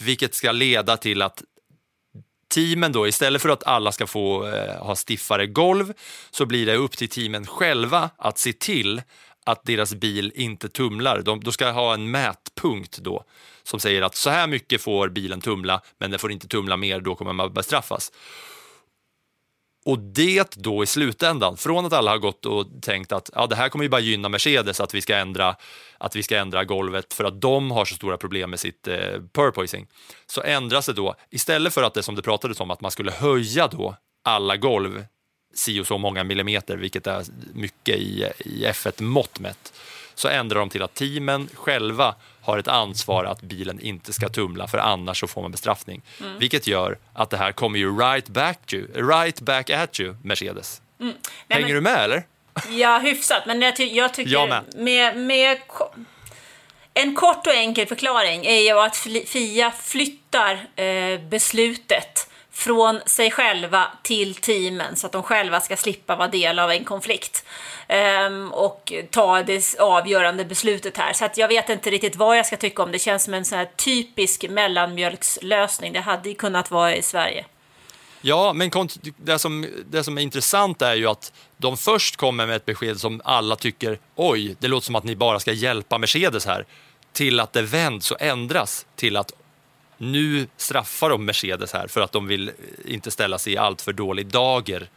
[0.00, 1.42] vilket ska leda till att
[2.54, 5.92] teamen då, istället för att alla ska få eh, ha stiffare golv,
[6.30, 9.02] så blir det upp till teamen själva att se till
[9.44, 11.22] att deras bil inte tumlar.
[11.22, 13.24] De, de ska ha en mätpunkt då
[13.62, 17.00] som säger att så här mycket får bilen tumla, men den får inte tumla mer,
[17.00, 18.12] då kommer man bestraffas.
[19.84, 23.56] Och det då i slutändan, från att alla har gått och tänkt att ja, det
[23.56, 25.56] här kommer ju bara gynna Mercedes, att vi ska ändra,
[25.98, 29.20] att vi ska ändra golvet för att de har så stora problem med sitt eh,
[29.32, 29.86] purpoising,
[30.26, 33.10] så ändras det då, istället för att det som det pratades om, att man skulle
[33.10, 35.04] höja då alla golv
[35.54, 37.24] si och så många millimeter, vilket är
[37.54, 39.72] mycket i, i F1-mått mätt,
[40.14, 44.66] så ändrar de till att teamen själva har ett ansvar att bilen inte ska tumla
[44.66, 46.02] för annars så får man bestraffning.
[46.20, 46.38] Mm.
[46.38, 50.82] Vilket gör att det här kommer ju right back, you, right back at you, Mercedes.
[51.00, 51.14] Mm.
[51.46, 52.26] Nej, Hänger men, du med eller?
[52.70, 53.46] Ja, hyfsat.
[53.46, 54.62] Men jag, ty jag tycker jag med.
[54.74, 55.58] med, med
[56.94, 58.96] en kort och enkel förklaring är ju att
[59.26, 66.16] Fia flyttar eh, beslutet från sig själva till teamen så att de själva ska slippa
[66.16, 67.44] vara del av en konflikt
[68.26, 71.12] um, och ta det avgörande beslutet här.
[71.12, 72.98] Så att jag vet inte riktigt vad jag ska tycka om det.
[72.98, 75.92] känns som en sån här typisk mellanmjölkslösning.
[75.92, 77.44] Det hade ju kunnat vara i Sverige.
[78.20, 78.70] Ja, men
[79.16, 83.00] det som, det som är intressant är ju att de först kommer med ett besked
[83.00, 86.66] som alla tycker, oj, det låter som att ni bara ska hjälpa Mercedes här,
[87.12, 89.32] till att det vänds och ändras till att
[89.98, 92.50] nu straffar de Mercedes här för att de vill
[92.84, 94.88] inte ställa sig i allt för dålig dager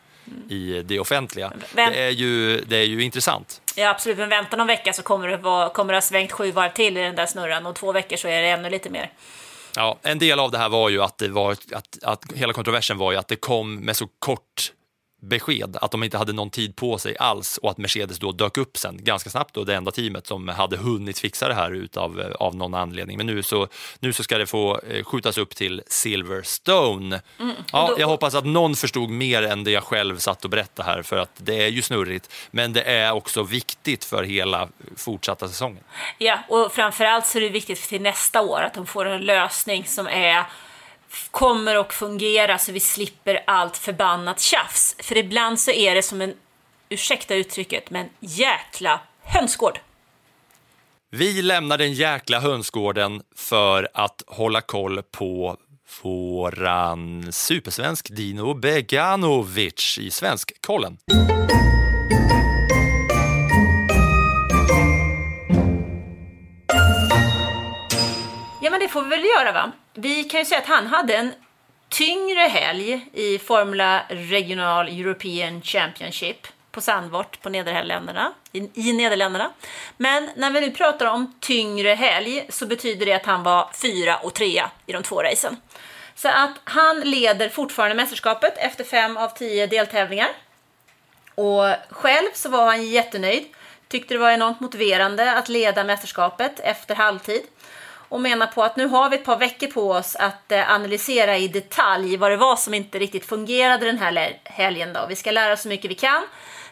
[0.50, 1.54] i det offentliga.
[1.76, 3.62] Vänt det, är ju, det är ju intressant.
[3.76, 4.18] Ja, absolut.
[4.18, 6.98] Men vänta någon vecka så kommer det, vara, kommer det ha svängt sju varv till
[6.98, 9.12] i den där snurran och två veckor så är det ännu lite mer.
[9.76, 12.98] Ja, en del av det här var ju att, det var, att, att hela kontroversen
[12.98, 14.72] var ju att det kom med så kort
[15.20, 18.58] besked att de inte hade någon tid på sig alls och att Mercedes då dök
[18.58, 22.20] upp sen ganska snabbt och det enda teamet som hade hunnit fixa det här utav,
[22.20, 23.18] eh, av någon anledning.
[23.18, 23.68] Men nu så,
[24.00, 27.22] nu så ska det få eh, skjutas upp till Silverstone.
[27.40, 27.56] Mm.
[27.72, 31.02] Ja, jag hoppas att någon förstod mer än det jag själv satt och berättade här
[31.02, 35.84] för att det är ju snurrigt men det är också viktigt för hela fortsatta säsongen.
[36.18, 39.86] Ja, och framförallt så är det viktigt till nästa år att de får en lösning
[39.86, 40.46] som är
[41.32, 44.96] kommer att fungera så vi slipper allt förbannat tjafs.
[45.00, 46.34] För ibland så är det som en,
[46.90, 49.80] ursäkta uttrycket, men jäkla hönsgård.
[51.10, 55.58] Vi lämnar den jäkla hönsgården för att hålla koll på
[56.02, 60.98] våran supersvensk Dino Beganovic i Svenskkollen.
[68.62, 69.72] Ja, men det får vi väl göra, va?
[70.00, 71.34] Vi kan ju säga att han hade en
[71.90, 79.52] tyngre helg i Formula Regional European Championship på Sandvort på Nederländerna, i, i Nederländerna.
[79.98, 84.18] Men när vi nu pratar om tyngre helg så betyder det att han var fyra
[84.18, 85.58] och trea i de två racen.
[86.16, 90.30] Så att han leder fortfarande mästerskapet efter fem av tio deltävlingar.
[91.36, 93.46] Och själv så var han jättenöjd.
[93.88, 97.42] Tyckte det var enormt motiverande att leda mästerskapet efter halvtid
[98.10, 101.38] och menar på att nu har vi ett par veckor på oss att eh, analysera
[101.38, 104.94] i detalj vad det var som inte riktigt fungerade den här helgen.
[104.94, 105.06] Då.
[105.10, 106.24] Vi ska lära oss så mycket vi kan.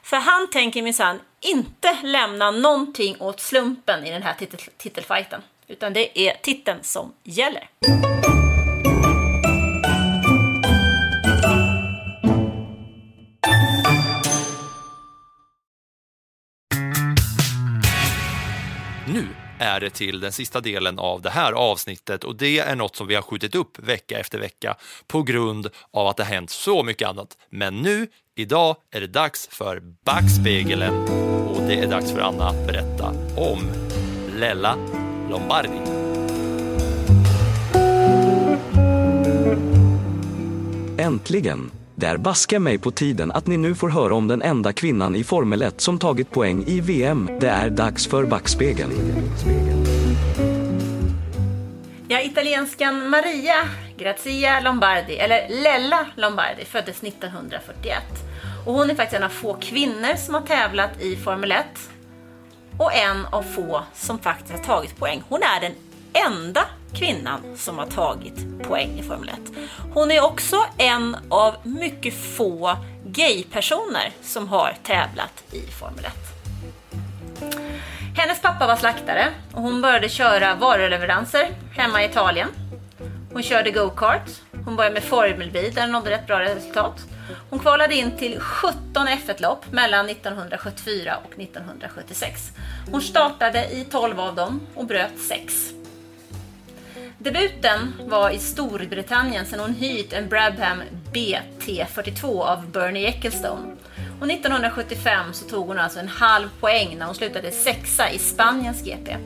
[0.04, 5.42] För han tänker minsann inte lämna någonting åt slumpen i den här titel titelfighten.
[5.68, 7.70] Utan det är titeln som gäller.
[19.60, 23.08] Är det till den sista delen av det här avsnittet och det är något som
[23.08, 24.78] vi har skjutit upp vecka efter vecka
[25.08, 27.38] på grund av att det har hänt så mycket annat.
[27.50, 31.08] Men nu, idag, är det dags för Backspegeln
[31.48, 33.60] och det är dags för Anna att berätta om
[34.36, 34.78] Lella
[35.30, 35.70] Lombardi.
[40.98, 41.85] Äntligen!
[41.98, 45.16] Det är baske mig på tiden att ni nu får höra om den enda kvinnan
[45.16, 47.30] i Formel 1 som tagit poäng i VM.
[47.40, 48.92] Det är dags för Backspegeln.
[52.08, 53.56] Ja, italienskan Maria
[53.98, 58.04] Grazia Lombardi, eller Lella Lombardi, föddes 1941.
[58.66, 61.66] Och hon är faktiskt en av få kvinnor som har tävlat i Formel 1
[62.78, 65.24] och en av få som faktiskt har tagit poäng.
[65.30, 65.74] Hon är den
[66.14, 66.66] enda
[66.96, 69.36] kvinnan som har tagit poäng i Formel 1.
[69.94, 76.14] Hon är också en av mycket få gaypersoner som har tävlat i Formel 1.
[78.18, 82.50] Hennes pappa var slaktare och hon började köra varuleveranser hemma i Italien.
[83.34, 84.30] Hon körde go-kart,
[84.66, 87.06] hon började med formelbil där hon nådde rätt bra resultat.
[87.50, 92.52] Hon kvalade in till 17 F1-lopp mellan 1974 och 1976.
[92.92, 95.54] Hon startade i 12 av dem och bröt 6.
[97.26, 100.82] Debuten var i Storbritannien sen hon hyrt en Brabham
[101.14, 103.76] BT42 av Bernie Ecclestone.
[104.20, 108.84] Och 1975 så tog hon alltså en halv poäng när hon slutade sexa i Spaniens
[108.84, 109.18] GP.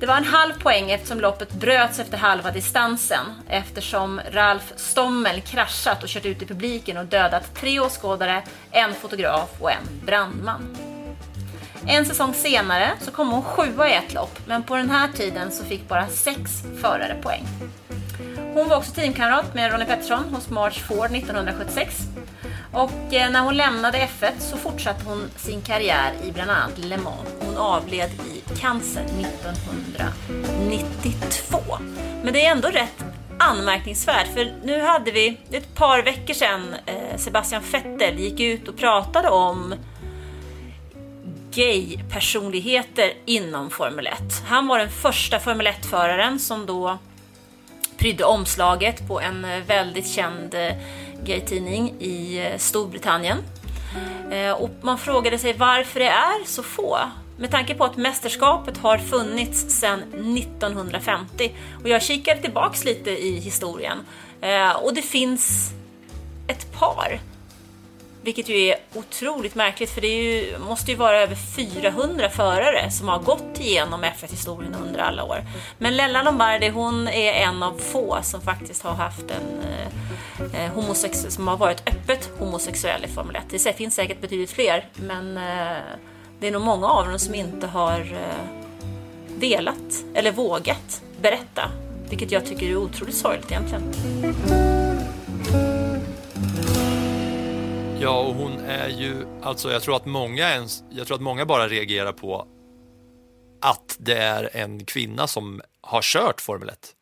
[0.00, 6.02] Det var en halv poäng eftersom loppet bröts efter halva distansen eftersom Ralf Stommel kraschat
[6.02, 10.76] och kört ut i publiken och dödat tre åskådare, en fotograf och en brandman.
[11.86, 15.50] En säsong senare så kom hon sjua i ett lopp, men på den här tiden
[15.50, 16.50] så fick bara sex
[16.80, 17.46] förare poäng.
[18.54, 21.96] Hon var också teamkamrat med Ronnie Pettersson hos March Ford 1976.
[22.72, 26.96] Och eh, när hon lämnade F1 så fortsatte hon sin karriär i bland annat Le
[26.96, 27.28] Mans.
[27.40, 31.58] Hon avled i cancer 1992.
[32.22, 33.04] Men det är ändå rätt
[33.38, 38.76] anmärkningsvärt, för nu hade vi ett par veckor sedan eh, Sebastian Vettel gick ut och
[38.76, 39.74] pratade om
[41.52, 44.14] gay-personligheter inom Formel 1.
[44.46, 46.98] Han var den första Formel 1-föraren som då
[47.98, 50.76] prydde omslaget på en eh, väldigt känd gaytidning
[51.24, 53.38] gay-tidning i eh, Storbritannien.
[54.58, 56.98] Och man frågade sig varför det är så få.
[57.38, 60.02] Med tanke på att mästerskapet har funnits sedan
[60.38, 61.52] 1950.
[61.82, 63.98] Och jag kikade tillbaks lite i historien.
[64.82, 65.72] Och det finns
[66.46, 67.20] ett par
[68.22, 73.08] vilket ju är otroligt märkligt för det ju, måste ju vara över 400 förare som
[73.08, 75.44] har gått igenom F1-historien under alla år.
[75.78, 80.72] Men Lella Lombardi hon är en av få som faktiskt har haft en eh, eh
[80.72, 83.42] homosex som har varit öppet homosexuell i Formel 1.
[83.50, 85.82] Det finns säkert betydligt fler men eh,
[86.40, 88.60] det är nog många av dem som inte har eh,
[89.38, 91.70] velat eller vågat berätta.
[92.10, 93.92] Vilket jag tycker är otroligt sorgligt egentligen.
[98.02, 101.46] Ja, och hon är ju, alltså jag tror att många ens, jag tror att många
[101.46, 102.46] bara reagerar på
[103.60, 106.94] att det är en kvinna som har kört Formel 1.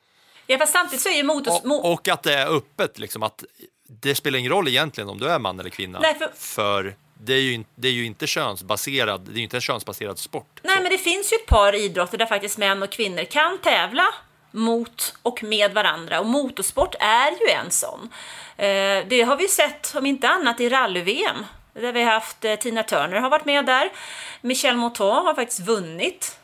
[0.46, 1.60] Ja, fast samtidigt så är ju motors...
[1.64, 3.44] Och, och att det är öppet, liksom att
[3.88, 6.00] det spelar ingen roll egentligen om du är man eller kvinna.
[6.00, 6.30] Nej, för...
[6.34, 10.18] för det är, ju, det är ju inte könsbaserad, det är ju inte en könsbaserad
[10.18, 10.60] sport.
[10.62, 10.82] Nej, så.
[10.82, 14.14] men det finns ju ett par idrotter där faktiskt män och kvinnor kan tävla
[14.50, 18.12] mot och med varandra och motorsport är ju en sån.
[18.56, 21.46] Eh, det har vi sett, om inte annat, i rally-VM.
[21.72, 23.90] Där vi har haft eh, Tina Turner har varit med där.
[24.40, 26.38] Michel Mouton har faktiskt vunnit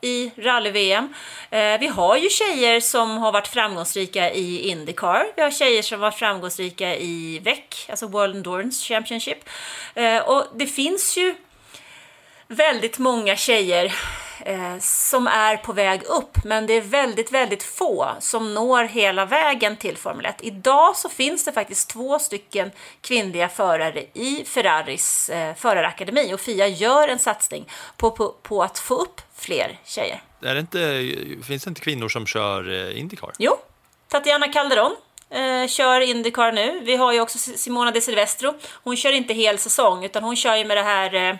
[0.00, 1.14] i rally-VM.
[1.50, 5.26] Eh, vi har ju tjejer som har varit framgångsrika i Indycar.
[5.36, 9.48] Vi har tjejer som har varit framgångsrika i VEC, alltså World Endurance Championship.
[10.24, 11.34] Och det finns ju
[12.48, 13.94] väldigt många tjejer
[14.44, 19.26] eh, som är på väg upp, men det är väldigt, väldigt få som når hela
[19.26, 20.36] vägen till Formel 1.
[20.40, 22.70] Idag så finns det faktiskt två stycken
[23.00, 28.78] kvinnliga förare i Ferraris eh, förarakademi och FIA gör en satsning på, på, på att
[28.78, 30.22] få upp fler tjejer.
[30.42, 30.78] Är det inte,
[31.46, 33.32] finns det inte kvinnor som kör eh, Indycar?
[33.38, 33.56] Jo,
[34.08, 34.96] Tatiana Calderon
[35.30, 36.80] eh, kör Indycar nu.
[36.84, 38.54] Vi har ju också Simona de Silvestro.
[38.72, 41.38] Hon kör inte hel säsong, utan hon kör ju med det här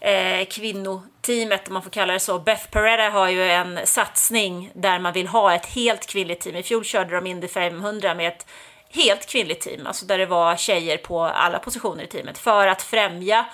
[0.00, 2.38] eh, kvinnoteamet, om man får kalla det så.
[2.38, 6.56] Beth Peretta har ju en satsning där man vill ha ett helt kvinnligt team.
[6.56, 8.46] I fjol körde de Indy 500 med ett
[8.90, 12.82] helt kvinnligt team, alltså där det var tjejer på alla positioner i teamet för att
[12.82, 13.46] främja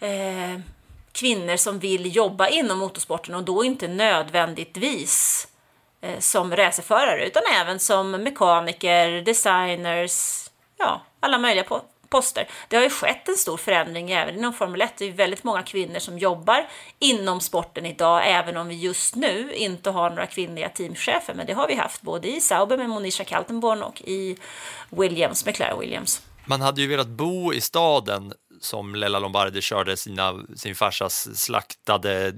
[0.00, 0.60] eh,
[1.12, 5.48] kvinnor som vill jobba inom motorsporten och då inte nödvändigtvis
[6.00, 10.46] eh, som racerförare utan även som mekaniker, designers,
[10.78, 12.48] ja, alla möjliga po- poster.
[12.68, 14.92] Det har ju skett en stor förändring även inom Formel 1.
[14.98, 19.14] Det är ju väldigt många kvinnor som jobbar inom sporten idag, även om vi just
[19.14, 21.34] nu inte har några kvinnliga teamchefer.
[21.34, 24.36] Men det har vi haft både i Sauber med Monisha Kaltenborn och i
[24.90, 26.22] Williams, med Claire Williams.
[26.46, 32.32] Man hade ju velat bo i staden som Lella Lombardi körde sina, sin farsas slaktade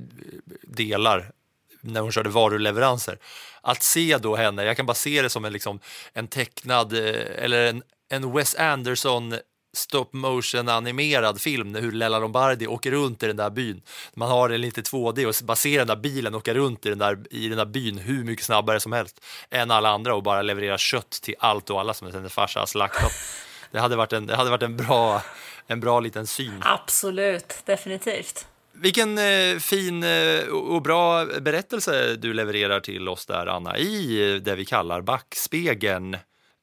[0.62, 1.33] delar
[1.81, 3.19] när hon körde varuleveranser.
[3.61, 5.81] Att se då henne, jag kan bara se det som en, liksom,
[6.12, 9.35] en tecknad eh, eller en, en Wes Anderson
[9.79, 13.83] stop motion animerad film hur Lella Lombardi åker runt i den där byn.
[14.14, 16.99] Man har den lite 2D och bara ser den där bilen åka runt i den
[16.99, 19.20] där, i den där byn hur mycket snabbare som helst
[19.51, 22.66] än alla andra och bara leverera kött till allt och alla som hennes farsa har
[22.66, 23.12] slaktat.
[23.70, 25.22] Det hade varit en, det hade varit en, bra,
[25.66, 26.62] en bra liten syn.
[26.64, 28.47] Absolut, definitivt.
[28.81, 34.37] Vilken eh, fin eh, och bra berättelse du levererar till oss där, Anna, i eh,
[34.37, 36.16] det vi kallar backspegeln.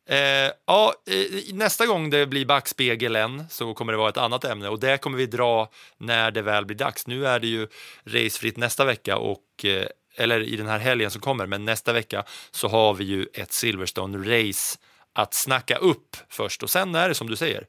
[0.08, 4.70] Eh, ja, eh, nästa gång det blir backspegeln så kommer det vara ett annat ämne
[4.70, 7.08] och det kommer vi dra när det väl blir dags.
[7.08, 7.68] Nu är det ju
[8.06, 9.88] racefritt nästa vecka och eh,
[10.18, 13.50] eller i den här helgen som kommer, men nästa vecka så har vi ju ett
[13.50, 14.80] Silverstone-race
[15.14, 17.66] att snacka upp först och sen är det som du säger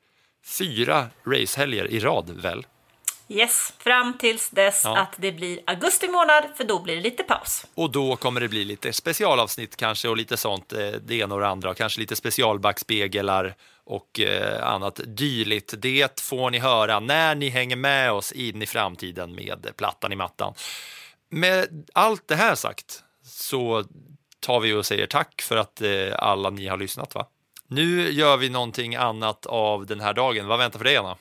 [0.58, 2.66] fyra racehelger i rad väl?
[3.28, 4.98] Yes, fram tills dess Ja.
[4.98, 7.66] att det blir augusti månad, för då blir det lite paus.
[7.74, 11.40] Och då kommer det bli lite specialavsnitt kanske och lite sånt, eh, det ena och
[11.40, 13.54] det andra, kanske lite specialbackspeglar
[13.84, 15.74] och eh, annat dylikt.
[15.78, 20.16] Det får ni höra när ni hänger med oss in i framtiden med Plattan i
[20.16, 20.54] mattan.
[21.28, 23.84] Med allt det här sagt så
[24.40, 27.14] tar vi och säger tack för att eh, alla ni har lyssnat.
[27.14, 27.26] va?
[27.68, 30.46] Nu gör vi någonting annat av den här dagen.
[30.46, 31.16] Vad väntar för dig, Anna?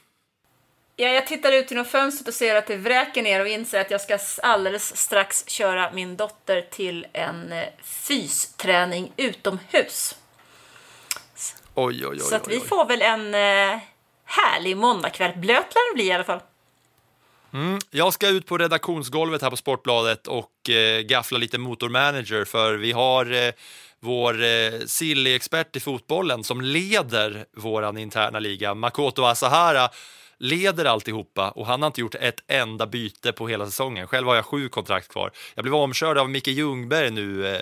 [0.98, 3.92] Ja, jag tittar ut genom fönstret och ser att det vräker ner och inser att
[3.92, 10.16] jag ska alldeles strax köra min dotter till en eh, fysträning utomhus.
[11.74, 12.20] Oj, oj, oj.
[12.20, 13.80] Så att vi får väl en eh,
[14.26, 15.38] härlig måndagkväll.
[15.38, 16.40] Blöt lär det bli i alla fall.
[17.54, 22.74] Mm, jag ska ut på redaktionsgolvet här på Sportbladet och eh, gaffla lite motormanager för
[22.74, 23.52] vi har eh,
[24.00, 29.90] vår eh, Silly-expert i fotbollen som leder våran interna liga, Makoto Asahara,
[30.38, 34.08] leder alltihopa och han har inte gjort ett enda byte på hela säsongen.
[34.08, 35.32] Själv har jag sju kontrakt kvar.
[35.56, 37.62] Jag blev omkörd av Micke Ljungberg nu eh,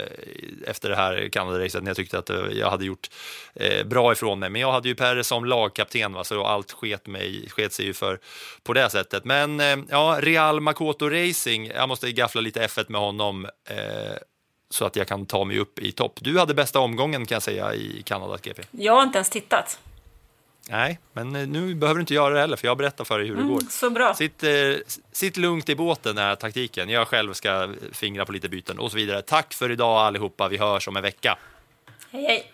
[0.68, 3.10] efter det här Kanada-racet när jag tyckte att jag hade gjort
[3.56, 4.50] eh, bra ifrån mig.
[4.50, 7.94] Men jag hade ju Per som lagkapten va, så allt sket, mig, sket sig ju
[7.94, 8.20] för
[8.64, 9.26] på det sättet.
[9.26, 14.18] Men eh, ja, Real Makoto Racing, jag måste gaffla lite F1 med honom eh,
[14.70, 16.20] så att jag kan ta mig upp i topp.
[16.22, 18.62] Du hade bästa omgången kan jag säga i Kanada GP.
[18.72, 19.80] Jag har inte ens tittat.
[20.70, 23.28] Nej, men eh, nu behöver du inte göra det heller för jag berättar för dig
[23.28, 23.62] hur det går.
[23.70, 24.14] Så bra.
[24.14, 24.52] Sitt, eh,
[25.12, 26.90] sitt lugnt i båten är taktiken.
[26.90, 29.22] Jag själv ska fingra på lite byten och så vidare.
[29.22, 30.48] Tack för idag allihopa.
[30.48, 31.38] Vi hörs om en vecka.
[32.12, 32.52] Hej, hej.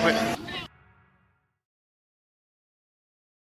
[0.00, 0.31] frequent